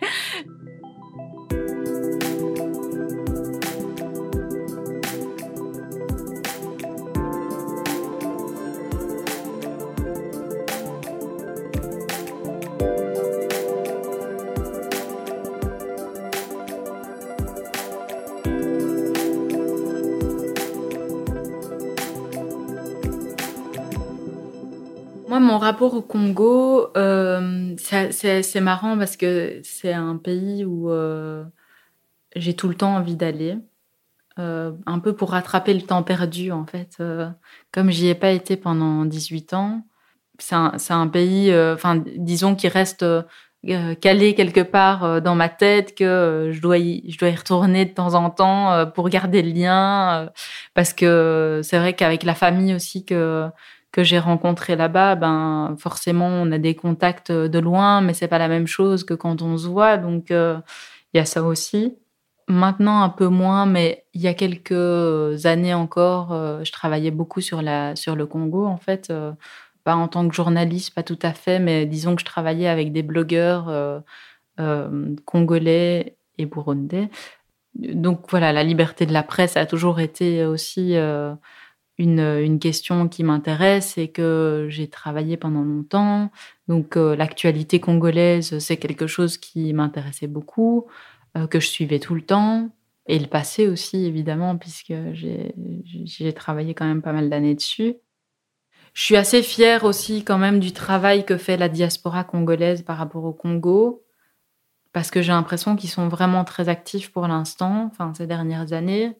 mon 25.38 25.58
rapport 25.58 25.94
au 25.94 26.02
Congo, 26.02 26.88
euh, 26.96 27.76
c'est 27.76 28.60
marrant 28.60 28.98
parce 28.98 29.16
que 29.16 29.60
c'est 29.62 29.92
un 29.92 30.16
pays 30.16 30.64
où 30.64 30.90
euh, 30.90 31.44
j'ai 32.34 32.54
tout 32.54 32.68
le 32.68 32.74
temps 32.74 32.96
envie 32.96 33.16
d'aller. 33.16 33.56
Euh, 34.38 34.72
un 34.86 34.98
peu 35.00 35.14
pour 35.14 35.32
rattraper 35.32 35.74
le 35.74 35.82
temps 35.82 36.02
perdu, 36.02 36.50
en 36.50 36.64
fait. 36.64 37.02
comme 37.72 37.90
j'y 37.90 38.08
ai 38.08 38.14
pas 38.14 38.30
été 38.30 38.56
pendant 38.56 39.04
18 39.04 39.54
ans, 39.54 39.86
c'est 40.38 40.54
un, 40.54 40.72
un, 40.88 41.08
pays, 41.08 41.54
enfin, 41.54 42.02
disons, 42.16 42.54
qui 42.56 42.68
reste 42.68 43.04
calé 44.00 44.34
quelque 44.34 44.62
part 44.62 45.20
dans 45.20 45.34
ma 45.34 45.50
tête, 45.50 45.94
que 45.94 46.48
je, 46.50 46.60
dois 46.62 46.78
y, 46.78 47.04
je 47.10 47.18
dois 47.18 47.28
y 47.28 47.36
retourner 47.36 47.84
de 47.84 47.92
temps 47.92 48.14
en 48.14 48.30
temps 48.30 48.86
pour 48.94 49.10
garder 49.10 49.42
le 49.42 49.50
lien. 49.52 50.30
parce 50.74 50.94
que 50.94 51.60
c'est 51.62 51.78
vrai 51.78 51.92
qu'avec 51.92 52.22
la 52.22 52.34
famille 52.34 52.74
aussi 52.74 53.04
que 53.04 53.50
que 53.92 54.04
j'ai 54.04 54.18
rencontré 54.18 54.76
là-bas, 54.76 55.16
ben 55.16 55.74
forcément 55.78 56.28
on 56.28 56.52
a 56.52 56.58
des 56.58 56.74
contacts 56.74 57.32
de 57.32 57.58
loin, 57.58 58.00
mais 58.00 58.14
c'est 58.14 58.28
pas 58.28 58.38
la 58.38 58.48
même 58.48 58.66
chose 58.66 59.04
que 59.04 59.14
quand 59.14 59.42
on 59.42 59.56
se 59.56 59.66
voit, 59.66 59.96
donc 59.96 60.30
euh, 60.30 60.58
il 61.12 61.18
y 61.18 61.20
a 61.20 61.24
ça 61.24 61.42
aussi. 61.42 61.96
Maintenant 62.48 63.02
un 63.02 63.08
peu 63.08 63.28
moins, 63.28 63.66
mais 63.66 64.04
il 64.14 64.20
y 64.20 64.28
a 64.28 64.34
quelques 64.34 65.46
années 65.46 65.74
encore, 65.74 66.32
euh, 66.32 66.62
je 66.64 66.72
travaillais 66.72 67.10
beaucoup 67.10 67.40
sur 67.40 67.62
la 67.62 67.96
sur 67.96 68.16
le 68.16 68.26
Congo 68.26 68.66
en 68.66 68.76
fait, 68.76 69.10
euh, 69.10 69.32
pas 69.84 69.96
en 69.96 70.08
tant 70.08 70.28
que 70.28 70.34
journaliste, 70.34 70.94
pas 70.94 71.02
tout 71.02 71.18
à 71.22 71.32
fait, 71.32 71.58
mais 71.58 71.86
disons 71.86 72.14
que 72.14 72.20
je 72.20 72.26
travaillais 72.26 72.68
avec 72.68 72.92
des 72.92 73.02
blogueurs 73.02 74.02
congolais 75.24 76.16
et 76.38 76.46
burundais. 76.46 77.08
Donc 77.74 78.26
voilà, 78.30 78.52
la 78.52 78.64
liberté 78.64 79.06
de 79.06 79.12
la 79.12 79.22
presse 79.22 79.56
a 79.56 79.66
toujours 79.66 80.00
été 80.00 80.44
aussi 80.44 80.96
une, 82.00 82.58
question 82.58 83.08
qui 83.08 83.22
m'intéresse 83.24 83.98
et 83.98 84.08
que 84.08 84.66
j'ai 84.70 84.88
travaillé 84.88 85.36
pendant 85.36 85.62
longtemps. 85.62 86.30
Donc 86.66 86.96
euh, 86.96 87.14
l'actualité 87.14 87.78
congolaise, 87.78 88.58
c'est 88.58 88.78
quelque 88.78 89.06
chose 89.06 89.36
qui 89.36 89.72
m'intéressait 89.72 90.26
beaucoup, 90.26 90.86
euh, 91.36 91.46
que 91.46 91.60
je 91.60 91.66
suivais 91.66 91.98
tout 91.98 92.14
le 92.14 92.22
temps. 92.22 92.70
Et 93.06 93.18
le 93.18 93.26
passé 93.26 93.68
aussi, 93.68 94.06
évidemment, 94.06 94.56
puisque 94.56 94.94
j'ai 95.14 96.32
travaillé 96.32 96.74
quand 96.74 96.86
même 96.86 97.02
pas 97.02 97.12
mal 97.12 97.28
d'années 97.28 97.54
dessus. 97.54 97.96
Je 98.92 99.02
suis 99.02 99.16
assez 99.16 99.42
fière 99.42 99.84
aussi 99.84 100.24
quand 100.24 100.38
même 100.38 100.60
du 100.60 100.72
travail 100.72 101.24
que 101.24 101.36
fait 101.36 101.56
la 101.56 101.68
diaspora 101.68 102.24
congolaise 102.24 102.82
par 102.82 102.96
rapport 102.98 103.24
au 103.24 103.32
Congo, 103.32 104.04
parce 104.92 105.10
que 105.10 105.22
j'ai 105.22 105.32
l'impression 105.32 105.76
qu'ils 105.76 105.90
sont 105.90 106.08
vraiment 106.08 106.44
très 106.44 106.68
actifs 106.68 107.12
pour 107.12 107.26
l'instant, 107.26 107.88
enfin 107.90 108.12
ces 108.14 108.26
dernières 108.26 108.72
années 108.72 109.16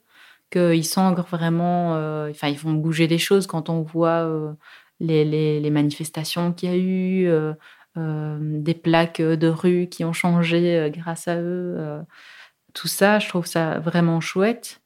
qu'ils 0.50 0.84
s'engagent 0.84 1.26
vraiment, 1.26 1.96
euh, 1.96 2.30
enfin, 2.30 2.48
ils 2.48 2.58
font 2.58 2.72
bouger 2.72 3.06
les 3.06 3.18
choses 3.18 3.46
quand 3.46 3.68
on 3.70 3.82
voit 3.82 4.24
euh, 4.24 4.52
les, 5.00 5.70
manifestations 5.70 6.52
qu'il 6.52 6.70
y 6.70 6.72
a 6.72 6.76
eu, 6.76 7.28
euh, 7.96 8.38
des 8.40 8.74
plaques 8.74 9.22
de 9.22 9.48
rue 9.48 9.88
qui 9.88 10.04
ont 10.04 10.12
changé 10.12 10.90
grâce 10.94 11.28
à 11.28 11.36
eux. 11.40 12.02
tout 12.74 12.88
ça, 12.88 13.18
je 13.18 13.28
trouve 13.28 13.46
ça 13.46 13.80
vraiment 13.80 14.20
chouette. 14.20 14.80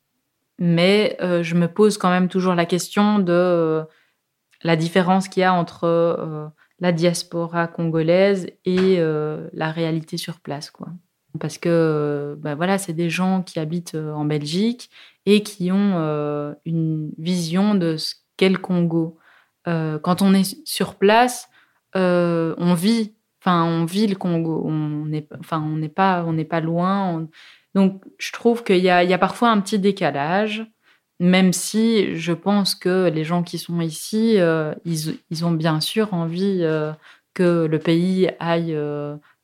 Mais 0.58 1.16
je 1.20 1.54
me 1.54 1.66
pose 1.66 1.98
quand 1.98 2.10
même 2.10 2.28
toujours 2.28 2.54
la 2.54 2.66
question 2.66 3.18
de 3.18 3.82
la 4.62 4.76
différence 4.76 5.28
qu'il 5.28 5.42
y 5.42 5.44
a 5.44 5.52
entre 5.52 6.52
la 6.80 6.92
diaspora 6.92 7.66
congolaise 7.66 8.48
et 8.64 8.98
la 9.52 9.70
réalité 9.70 10.16
sur 10.16 10.40
place, 10.40 10.70
quoi. 10.70 10.88
Parce 11.40 11.58
que, 11.58 12.36
ben 12.38 12.54
voilà, 12.54 12.78
c'est 12.78 12.92
des 12.92 13.10
gens 13.10 13.42
qui 13.42 13.58
habitent 13.58 13.96
en 13.96 14.24
Belgique 14.24 14.90
et 15.26 15.42
qui 15.42 15.72
ont 15.72 16.54
une 16.64 17.10
vision 17.18 17.74
de 17.74 17.96
ce 17.96 18.14
qu'est 18.36 18.48
le 18.48 18.58
Congo. 18.58 19.18
Quand 19.64 20.22
on 20.22 20.34
est 20.34 20.66
sur 20.66 20.94
place, 20.94 21.48
on 21.94 22.74
vit, 22.74 23.14
enfin 23.40 23.64
on 23.64 23.84
vit 23.84 24.06
le 24.06 24.14
Congo. 24.14 24.62
On 24.64 25.06
n'est, 25.06 25.26
enfin 25.40 25.60
on 25.60 25.76
n'est 25.76 25.88
pas, 25.88 26.24
on 26.24 26.34
n'est 26.34 26.44
pas 26.44 26.60
loin. 26.60 27.26
Donc 27.74 28.04
je 28.18 28.32
trouve 28.32 28.62
qu'il 28.62 28.78
y 28.78 28.90
a, 28.90 29.02
il 29.02 29.10
y 29.10 29.14
a 29.14 29.18
parfois 29.18 29.50
un 29.50 29.60
petit 29.60 29.80
décalage, 29.80 30.64
même 31.18 31.52
si 31.52 32.14
je 32.16 32.32
pense 32.32 32.76
que 32.76 33.08
les 33.08 33.24
gens 33.24 33.42
qui 33.42 33.58
sont 33.58 33.80
ici, 33.80 34.36
ils, 34.84 35.18
ils, 35.30 35.44
ont 35.44 35.50
bien 35.52 35.80
sûr 35.80 36.14
envie 36.14 36.64
que 37.34 37.66
le 37.66 37.78
pays 37.80 38.30
aille, 38.38 38.78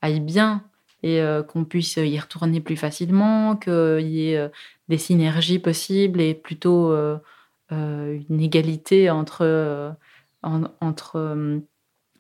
aille 0.03 0.21
bien 0.21 0.63
et 1.03 1.23
qu'on 1.49 1.65
puisse 1.65 1.97
y 1.97 2.19
retourner 2.19 2.61
plus 2.61 2.77
facilement, 2.77 3.57
qu'il 3.57 4.09
y 4.09 4.33
ait 4.33 4.51
des 4.91 4.99
synergies 4.99 5.61
possibles 5.61 6.21
et 6.21 6.35
plutôt 6.35 6.93
euh, 6.93 7.17
euh, 7.73 8.19
une 8.29 8.41
égalité 8.41 9.09
entre, 9.09 9.43
euh, 9.43 9.91
entre 10.43 11.61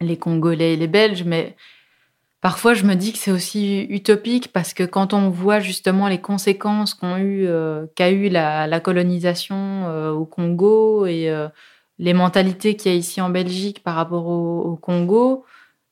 les 0.01 0.17
Congolais 0.17 0.75
et 0.75 0.77
les 0.77 0.87
Belges. 0.87 1.25
Mais 1.25 1.57
parfois, 2.41 2.73
je 2.73 2.85
me 2.85 2.95
dis 2.95 3.13
que 3.13 3.19
c'est 3.19 3.33
aussi 3.33 3.83
utopique 3.91 4.53
parce 4.53 4.73
que 4.73 4.85
quand 4.85 5.13
on 5.13 5.29
voit 5.29 5.59
justement 5.59 6.09
les 6.09 6.21
conséquences 6.21 6.95
qu'a 6.95 7.19
eu, 7.19 8.29
la, 8.29 8.81
colonisation 8.81 10.13
au 10.13 10.25
Congo 10.25 11.07
et 11.07 11.29
les 11.99 12.15
mentalités 12.15 12.77
qu'il 12.77 12.93
y 12.93 12.95
a 12.95 12.99
ici 12.99 13.21
en 13.21 13.31
Belgique 13.31 13.83
par 13.83 13.97
rapport 13.97 14.27
au 14.27 14.77
Congo, 14.77 15.45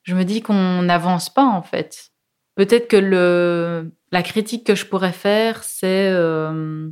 je 0.03 0.15
me 0.15 0.23
dis 0.23 0.41
qu'on 0.41 0.81
n'avance 0.81 1.29
pas 1.29 1.45
en 1.45 1.61
fait. 1.61 2.11
Peut-être 2.59 2.89
que 2.89 3.89
la 4.11 4.21
critique 4.21 4.67
que 4.67 4.75
je 4.75 4.85
pourrais 4.85 5.13
faire, 5.13 5.63
c'est 5.63 6.09
euh, 6.11 6.89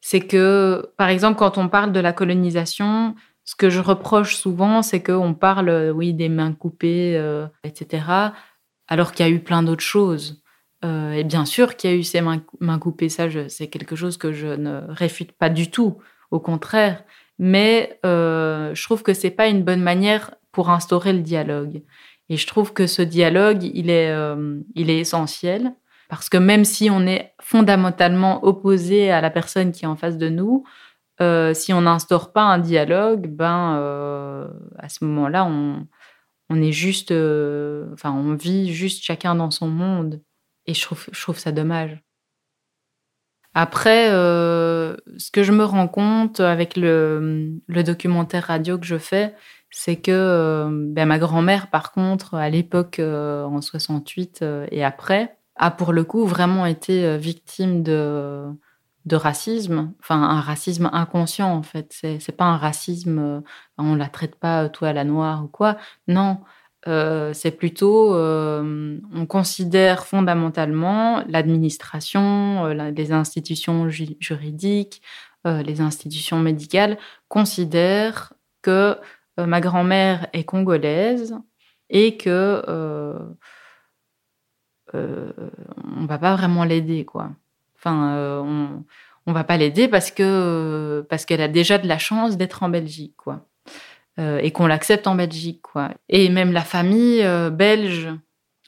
c'est 0.00 0.20
que, 0.20 0.88
par 0.96 1.08
exemple, 1.08 1.36
quand 1.36 1.58
on 1.58 1.68
parle 1.68 1.90
de 1.90 1.98
la 1.98 2.12
colonisation, 2.12 3.16
ce 3.42 3.56
que 3.56 3.70
je 3.70 3.80
reproche 3.80 4.36
souvent, 4.36 4.82
c'est 4.82 5.02
qu'on 5.02 5.34
parle, 5.34 5.68
euh, 5.68 5.90
oui, 5.90 6.14
des 6.14 6.28
mains 6.28 6.52
coupées, 6.52 7.16
euh, 7.16 7.48
etc., 7.64 8.04
alors 8.86 9.10
qu'il 9.10 9.26
y 9.26 9.28
a 9.28 9.32
eu 9.32 9.40
plein 9.40 9.64
d'autres 9.64 9.82
choses. 9.82 10.44
et 10.84 11.24
bien 11.24 11.44
sûr 11.44 11.74
qu'il 11.74 11.90
y 11.90 11.92
a 11.92 11.96
eu 11.96 12.04
ces 12.04 12.20
mains, 12.20 12.78
coupées, 12.78 13.08
ça, 13.08 13.26
c'est 13.48 13.66
quelque 13.66 13.96
chose 13.96 14.16
que 14.16 14.30
je 14.32 14.46
ne 14.46 14.80
réfute 14.90 15.32
pas 15.32 15.50
du 15.50 15.72
tout, 15.72 15.98
au 16.30 16.38
contraire. 16.38 17.02
mais 17.40 17.98
je 18.04 18.84
trouve 18.84 19.02
que 19.02 19.12
c'est 19.12 19.32
pas 19.32 19.48
une 19.48 19.64
bonne 19.64 19.82
manière 19.82 20.34
pour 20.52 20.70
instaurer 20.70 21.12
le 21.12 21.22
dialogue. 21.22 21.82
Et 22.28 22.36
je 22.36 22.46
trouve 22.46 22.72
que 22.72 22.86
ce 22.86 23.02
dialogue, 23.02 23.62
il 23.62 23.90
est, 23.90 24.14
il 24.74 24.90
est 24.90 24.98
essentiel 24.98 25.74
parce 26.08 26.28
que 26.28 26.36
même 26.36 26.64
si 26.64 26.90
on 26.90 27.06
est 27.06 27.34
fondamentalement 27.40 28.44
opposé 28.44 29.10
à 29.10 29.20
la 29.20 29.30
personne 29.30 29.72
qui 29.72 29.84
est 29.84 29.88
en 29.88 29.96
face 29.96 30.16
de 30.16 30.28
nous, 30.28 30.64
euh, 31.20 31.54
si 31.54 31.72
on 31.72 31.82
n'instaure 31.82 32.32
pas 32.32 32.42
un 32.42 32.58
dialogue, 32.58 33.28
ben 33.28 33.76
euh, 33.78 34.48
à 34.78 34.88
ce 34.88 35.04
moment-là, 35.04 35.44
on, 35.44 35.86
on 36.50 36.62
est 36.62 36.72
juste, 36.72 37.12
euh, 37.12 37.88
enfin, 37.94 38.12
on 38.12 38.34
vit 38.34 38.72
juste 38.72 39.04
chacun 39.04 39.34
dans 39.34 39.50
son 39.50 39.68
monde, 39.68 40.20
et 40.66 40.74
je 40.74 40.82
trouve, 40.82 41.06
je 41.12 41.20
trouve 41.20 41.38
ça 41.38 41.52
dommage. 41.52 42.00
Après, 43.56 44.08
ce 44.08 45.30
que 45.32 45.44
je 45.44 45.52
me 45.52 45.64
rends 45.64 45.86
compte 45.86 46.40
avec 46.40 46.76
le 46.76 47.60
documentaire 47.68 48.44
radio 48.44 48.78
que 48.78 48.86
je 48.86 48.98
fais, 48.98 49.32
c'est 49.76 49.96
que 49.96 50.68
ben, 50.92 51.06
ma 51.06 51.18
grand-mère, 51.18 51.68
par 51.70 51.92
contre, 51.92 52.34
à 52.34 52.48
l'époque, 52.48 53.00
en 53.00 53.60
68 53.60 54.44
et 54.70 54.84
après, 54.84 55.36
a 55.56 55.70
pour 55.70 55.92
le 55.92 56.04
coup 56.04 56.26
vraiment 56.26 56.66
été 56.66 57.16
victime 57.18 57.82
de, 57.82 58.56
racisme, 59.12 59.92
enfin 60.00 60.22
un 60.22 60.40
racisme 60.40 60.90
inconscient 60.92 61.52
en 61.52 61.62
fait. 61.62 61.92
C'est, 61.92 62.36
pas 62.36 62.44
un 62.44 62.56
racisme, 62.56 63.18
euh, 63.18 63.40
on 63.78 63.94
la 63.94 64.08
traite 64.08 64.36
pas 64.36 64.68
tout 64.68 64.84
à 64.84 64.92
la 64.92 65.04
noire 65.04 65.44
ou 65.44 65.48
quoi. 65.48 65.76
Non, 66.08 66.40
euh, 66.88 67.32
c'est 67.32 67.52
plutôt, 67.52 68.14
euh, 68.14 68.98
on 69.12 69.26
considère 69.26 70.06
fondamentalement 70.06 71.22
l'administration, 71.28 72.66
les 72.66 73.12
institutions 73.12 73.88
juridiques, 73.88 75.02
les 75.44 75.82
institutions 75.82 76.38
médicales 76.40 76.96
considèrent 77.28 78.32
que 78.62 78.96
ma 79.38 79.60
grand-mère 79.60 80.28
est 80.32 80.44
congolaise 80.44 81.36
et 81.90 82.16
que 82.16 82.62
on 84.92 86.06
va 86.06 86.18
pas 86.18 86.36
vraiment 86.36 86.64
l'aider 86.64 87.04
quoi. 87.04 87.30
Enfin, 87.84 88.14
euh, 88.14 88.40
on, 88.40 88.84
on 89.26 89.32
va 89.32 89.44
pas 89.44 89.58
l'aider 89.58 89.88
parce 89.88 90.10
que 90.10 91.06
parce 91.10 91.26
qu'elle 91.26 91.42
a 91.42 91.48
déjà 91.48 91.76
de 91.76 91.86
la 91.86 91.98
chance 91.98 92.36
d'être 92.38 92.62
en 92.62 92.70
Belgique, 92.70 93.14
quoi. 93.16 93.46
Euh, 94.18 94.38
et 94.38 94.52
qu'on 94.52 94.66
l'accepte 94.66 95.06
en 95.06 95.14
Belgique, 95.14 95.60
quoi. 95.62 95.90
Et 96.08 96.28
même 96.30 96.52
la 96.52 96.62
famille 96.62 97.22
euh, 97.22 97.50
belge 97.50 98.08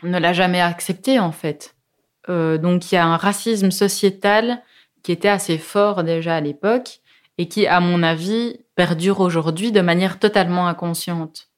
ne 0.02 0.18
l'a 0.18 0.32
jamais 0.34 0.60
accepté, 0.60 1.18
en 1.18 1.32
fait. 1.32 1.74
donc 2.28 2.90
il 2.90 2.96
y 2.96 2.98
a 2.98 3.06
un 3.06 3.16
racisme 3.16 3.70
sociétal 3.70 4.62
qui 5.02 5.12
était 5.12 5.28
assez 5.28 5.58
fort 5.58 6.02
déjà 6.02 6.36
à 6.36 6.40
l'époque 6.40 7.00
et 7.38 7.48
qui, 7.48 7.66
à 7.66 7.80
mon 7.80 8.02
avis, 8.02 8.58
perdure 8.74 9.20
aujourd'hui 9.20 9.72
de 9.72 9.80
manière 9.80 10.18
totalement 10.18 10.66
inconsciente. 10.68 11.48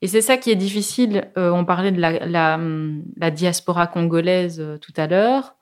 Et 0.00 0.08
c'est 0.08 0.20
ça 0.20 0.36
qui 0.36 0.50
est 0.50 0.56
difficile. 0.56 1.30
on 1.36 1.64
parlait 1.64 1.92
de 1.92 2.00
la, 2.00 2.26
la 2.26 3.30
diaspora 3.30 3.86
congolaise 3.86 4.60
tout 4.80 4.92
à 4.96 5.06
l'heure 5.06 5.54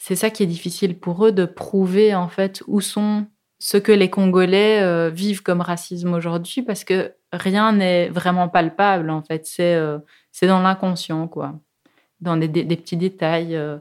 c'est 0.00 0.16
ça 0.16 0.30
qui 0.30 0.42
est 0.42 0.46
difficile 0.46 0.98
pour 0.98 1.26
eux 1.26 1.30
de 1.30 1.44
prouver 1.44 2.14
en 2.14 2.28
fait 2.28 2.62
où 2.66 2.80
sont 2.80 3.26
ce 3.58 3.76
que 3.76 3.92
les 3.92 4.08
Congolais 4.08 4.82
euh, 4.82 5.10
vivent 5.10 5.42
comme 5.42 5.60
racisme 5.60 6.14
aujourd'hui 6.14 6.62
parce 6.62 6.84
que 6.84 7.12
rien 7.34 7.72
n'est 7.74 8.08
vraiment 8.08 8.48
palpable 8.48 9.10
en 9.10 9.22
fait 9.22 9.46
c'est 9.46 9.74
euh, 9.74 9.98
dans 10.42 10.62
l'inconscient 10.62 11.28
quoi 11.28 11.54
dans 12.22 12.38
des, 12.38 12.48
petits 12.48 12.96
détails 12.96 13.54
euh, 13.54 13.76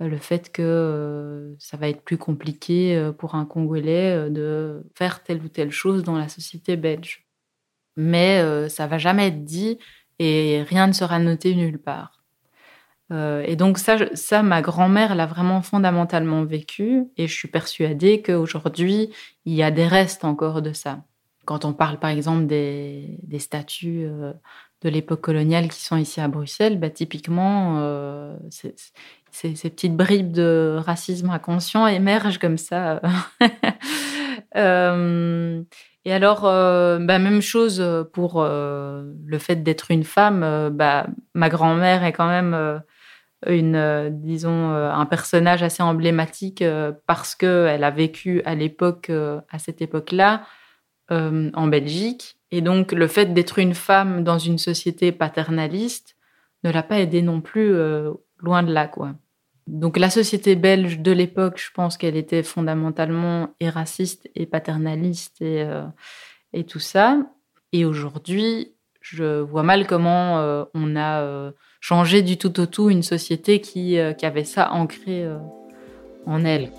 le 0.00 0.18
fait 0.18 0.50
que 0.50 1.54
ça 1.58 1.76
va 1.76 1.88
être 1.88 2.02
plus 2.02 2.18
compliqué 2.18 3.10
pour 3.18 3.34
un 3.34 3.44
Congolais 3.44 4.30
de 4.30 4.84
faire 4.94 5.22
telle 5.22 5.42
ou 5.42 5.48
telle 5.48 5.70
chose 5.70 6.02
dans 6.02 6.16
la 6.16 6.28
société 6.28 6.76
belge 6.76 7.26
mais 7.96 8.68
ça 8.68 8.86
va 8.86 8.98
jamais 8.98 9.28
être 9.28 9.44
dit 9.44 9.78
et 10.18 10.62
rien 10.62 10.86
ne 10.86 10.92
sera 10.92 11.18
noté 11.18 11.54
nulle 11.54 11.78
part 11.78 12.22
euh, 13.12 13.42
et 13.46 13.56
donc 13.56 13.78
ça, 13.78 13.96
ça 14.14 14.42
ma 14.42 14.62
grand-mère 14.62 15.14
l'a 15.14 15.26
vraiment 15.26 15.60
fondamentalement 15.60 16.44
vécu 16.44 17.04
et 17.16 17.26
je 17.26 17.34
suis 17.34 17.48
persuadée 17.48 18.22
qu'aujourd'hui, 18.22 19.10
il 19.44 19.54
y 19.54 19.62
a 19.62 19.70
des 19.70 19.86
restes 19.86 20.24
encore 20.24 20.62
de 20.62 20.72
ça. 20.72 21.04
Quand 21.44 21.64
on 21.64 21.72
parle 21.74 21.98
par 21.98 22.10
exemple 22.10 22.46
des, 22.46 23.18
des 23.22 23.38
statues 23.38 24.06
euh, 24.06 24.32
de 24.82 24.88
l'époque 24.88 25.20
coloniale 25.20 25.68
qui 25.68 25.82
sont 25.82 25.96
ici 25.96 26.20
à 26.20 26.28
Bruxelles, 26.28 26.78
bah, 26.78 26.90
typiquement, 26.90 27.76
euh, 27.78 28.36
ces 29.30 29.52
petites 29.52 29.96
bribes 29.96 30.32
de 30.32 30.76
racisme 30.78 31.30
inconscient 31.30 31.86
émergent 31.86 32.38
comme 32.38 32.58
ça. 32.58 33.00
et 34.54 36.12
alors, 36.12 36.42
bah, 36.42 37.18
même 37.18 37.40
chose 37.40 37.82
pour 38.12 38.44
le 38.44 39.38
fait 39.38 39.62
d'être 39.62 39.90
une 39.90 40.04
femme. 40.04 40.70
Bah, 40.74 41.06
ma 41.34 41.48
grand-mère 41.48 42.04
est 42.04 42.12
quand 42.12 42.28
même 42.28 42.82
une, 43.46 43.76
euh, 43.76 44.10
disons, 44.10 44.70
euh, 44.72 44.90
un 44.90 45.06
personnage 45.06 45.62
assez 45.62 45.82
emblématique 45.82 46.62
euh, 46.62 46.92
parce 47.06 47.34
qu'elle 47.34 47.84
a 47.84 47.90
vécu 47.90 48.42
à 48.44 48.54
l'époque, 48.54 49.10
à 49.10 49.58
cette 49.58 49.82
époque-là, 49.82 50.44
en 51.10 51.66
Belgique. 51.66 52.38
Et 52.52 52.60
donc, 52.60 52.92
le 52.92 53.08
fait 53.08 53.34
d'être 53.34 53.58
une 53.58 53.74
femme 53.74 54.22
dans 54.22 54.38
une 54.38 54.58
société 54.58 55.10
paternaliste 55.10 56.16
ne 56.62 56.70
l'a 56.70 56.84
pas 56.84 57.00
aidée 57.00 57.22
non 57.22 57.40
plus 57.40 57.74
loin 58.38 58.62
de 58.62 58.72
là, 58.72 58.86
quoi. 58.86 59.14
Donc, 59.66 59.98
la 59.98 60.10
société 60.10 60.54
belge 60.54 61.00
de 61.00 61.10
l'époque, 61.10 61.58
je 61.58 61.70
pense 61.72 61.96
qu'elle 61.96 62.16
était 62.16 62.44
fondamentalement 62.44 63.54
et 63.58 63.68
raciste 63.68 64.30
et 64.36 64.46
paternaliste 64.46 65.40
et, 65.40 65.66
et 66.52 66.64
tout 66.64 66.78
ça. 66.78 67.18
Et 67.72 67.84
aujourd'hui, 67.84 68.74
je 69.00 69.40
vois 69.40 69.64
mal 69.64 69.88
comment 69.88 70.66
on 70.74 70.94
a 70.94 71.52
changer 71.82 72.22
du 72.22 72.38
tout 72.38 72.60
au 72.60 72.66
tout 72.66 72.88
une 72.88 73.02
société 73.02 73.60
qui, 73.60 73.98
euh, 73.98 74.14
avait 74.22 74.44
ça 74.44 74.72
ancré 74.72 75.24
euh, 75.24 75.36
en 76.26 76.44
elle. 76.44 76.70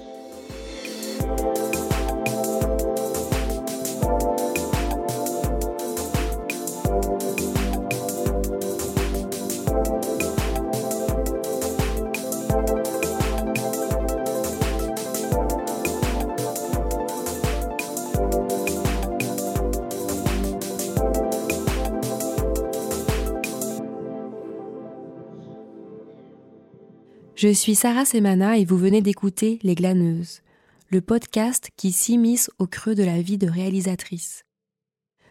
Je 27.43 27.49
suis 27.49 27.75
Sarah 27.75 28.05
Semana 28.05 28.57
et 28.57 28.63
vous 28.63 28.77
venez 28.77 29.01
d'écouter 29.01 29.59
Les 29.63 29.75
Glaneuses, 29.75 30.43
le 30.87 31.01
podcast 31.01 31.71
qui 31.75 31.91
s'immisce 31.91 32.49
au 32.57 32.67
creux 32.67 32.95
de 32.95 33.03
la 33.03 33.21
vie 33.21 33.37
de 33.37 33.49
réalisatrice. 33.49 34.45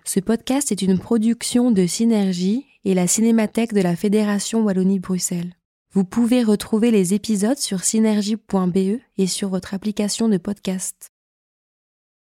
Ce 0.04 0.20
podcast 0.20 0.70
est 0.70 0.82
une 0.82 0.98
production 0.98 1.70
de 1.70 1.86
Synergie 1.86 2.66
et 2.84 2.92
la 2.92 3.06
Cinémathèque 3.06 3.72
de 3.72 3.80
la 3.80 3.96
Fédération 3.96 4.62
Wallonie-Bruxelles. 4.62 5.54
Vous 5.94 6.04
pouvez 6.04 6.42
retrouver 6.42 6.90
les 6.90 7.14
épisodes 7.14 7.56
sur 7.56 7.82
synergie.be 7.82 9.00
et 9.16 9.26
sur 9.26 9.48
votre 9.48 9.72
application 9.72 10.28
de 10.28 10.36
podcast. 10.36 11.11